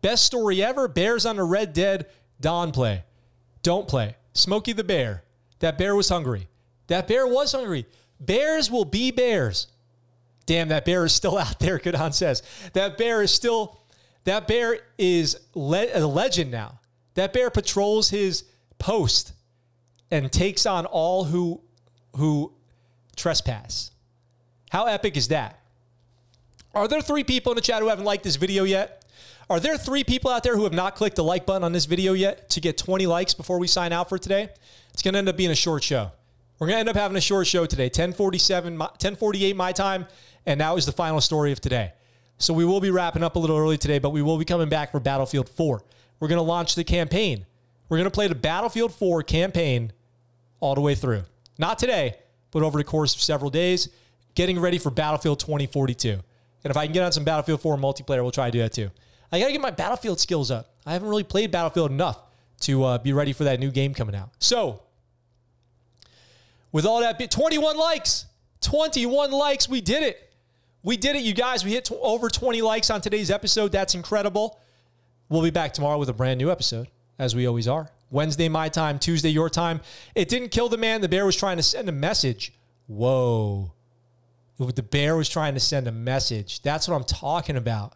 [0.00, 2.06] Best story ever Bears on the Red Dead.
[2.40, 3.02] Don play.
[3.62, 4.16] Don't play.
[4.32, 5.24] Smokey the Bear.
[5.58, 6.46] That bear was hungry.
[6.86, 7.86] That bear was hungry.
[8.20, 9.66] Bears will be bears.
[10.46, 12.42] Damn, that bear is still out there, Kadon says.
[12.72, 13.80] That bear is still,
[14.24, 16.80] that bear is le- a legend now.
[17.14, 18.44] That bear patrols his
[18.78, 19.32] post
[20.10, 21.60] and takes on all who
[22.16, 22.52] who
[23.16, 23.90] trespass.
[24.70, 25.60] How epic is that?
[26.74, 29.04] Are there three people in the chat who haven't liked this video yet?
[29.48, 31.84] Are there three people out there who have not clicked the like button on this
[31.84, 34.48] video yet to get 20 likes before we sign out for today?
[34.92, 36.10] It's going to end up being a short show.
[36.58, 40.06] We're going to end up having a short show today, 1047, 1048 my time,
[40.46, 41.92] and that was the final story of today.
[42.38, 44.68] So we will be wrapping up a little early today, but we will be coming
[44.68, 45.82] back for Battlefield 4.
[46.20, 47.46] We're going to launch the campaign.
[47.88, 49.92] We're going to play the Battlefield 4 campaign
[50.60, 51.22] all the way through.
[51.58, 52.16] Not today,
[52.50, 53.88] but over the course of several days,
[54.34, 56.10] getting ready for Battlefield 2042.
[56.10, 58.72] And if I can get on some Battlefield 4 multiplayer, we'll try to do that
[58.72, 58.90] too.
[59.30, 60.74] I got to get my Battlefield skills up.
[60.86, 62.18] I haven't really played Battlefield enough
[62.60, 64.30] to uh, be ready for that new game coming out.
[64.38, 64.82] So,
[66.72, 68.26] with all that, 21 likes,
[68.60, 70.23] 21 likes, we did it.
[70.84, 71.64] We did it, you guys.
[71.64, 73.72] We hit t- over 20 likes on today's episode.
[73.72, 74.60] That's incredible.
[75.30, 77.88] We'll be back tomorrow with a brand new episode as we always are.
[78.10, 79.80] Wednesday, my time, Tuesday, your time.
[80.14, 81.00] It didn't kill the man.
[81.00, 82.52] The bear was trying to send a message.
[82.86, 83.72] Whoa.
[84.58, 86.60] The bear was trying to send a message.
[86.60, 87.94] That's what I'm talking about.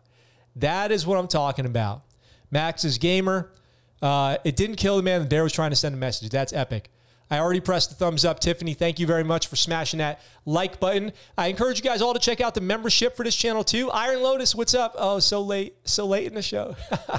[0.56, 2.02] That is what I'm talking about.
[2.50, 3.52] Max is gamer.
[4.00, 5.20] Uh, it didn't kill the man.
[5.20, 6.30] The bear was trying to send a message.
[6.30, 6.90] That's epic.
[7.30, 8.40] I already pressed the thumbs up.
[8.40, 11.12] Tiffany, thank you very much for smashing that like button.
[11.36, 13.90] I encourage you guys all to check out the membership for this channel too.
[13.90, 14.94] Iron Lotus, what's up?
[14.96, 16.74] Oh, so late, so late in the show.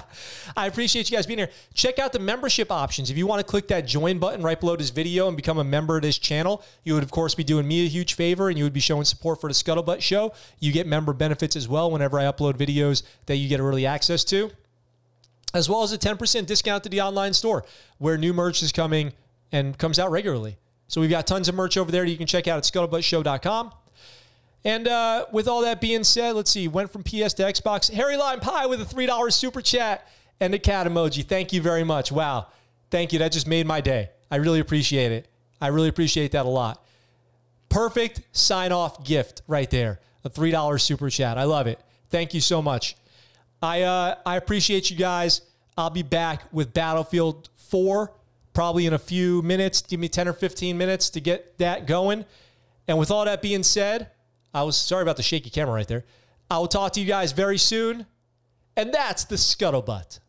[0.58, 1.50] I appreciate you guys being here.
[1.76, 3.12] Check out the membership options.
[3.12, 5.64] If you want to click that join button right below this video and become a
[5.64, 8.58] member of this channel, you would, of course, be doing me a huge favor and
[8.58, 10.34] you would be showing support for the Scuttlebutt Show.
[10.60, 14.24] You get member benefits as well whenever I upload videos that you get early access
[14.26, 14.52] to
[15.54, 17.66] as well as a 10% discount to the online store
[17.98, 19.12] where new merch is coming
[19.52, 20.58] and comes out regularly.
[20.88, 23.72] So we've got tons of merch over there that you can check out at scuttlebuttshow.com.
[24.66, 26.68] And uh, with all that being said, let's see.
[26.68, 27.92] Went from PS to Xbox.
[27.92, 30.08] Harry Lime Pie with a $3 super chat
[30.40, 31.24] and a cat emoji.
[31.26, 32.12] Thank you very much.
[32.12, 32.48] Wow.
[32.92, 33.20] Thank you.
[33.20, 34.10] That just made my day.
[34.32, 35.28] I really appreciate it.
[35.62, 36.84] I really appreciate that a lot.
[37.70, 40.00] Perfect sign off gift right there.
[40.24, 41.38] A $3 super chat.
[41.38, 41.80] I love it.
[42.10, 42.96] Thank you so much.
[43.62, 45.42] I, uh, I appreciate you guys.
[45.78, 48.12] I'll be back with Battlefield 4
[48.60, 49.82] probably in a few minutes.
[49.82, 52.26] Give me 10 or 15 minutes to get that going.
[52.90, 54.12] And with all that being said,
[54.54, 56.04] I was sorry about the shaky camera right there.
[56.52, 58.06] I will talk to you guys very soon.
[58.76, 60.20] And that's the scuttlebutt.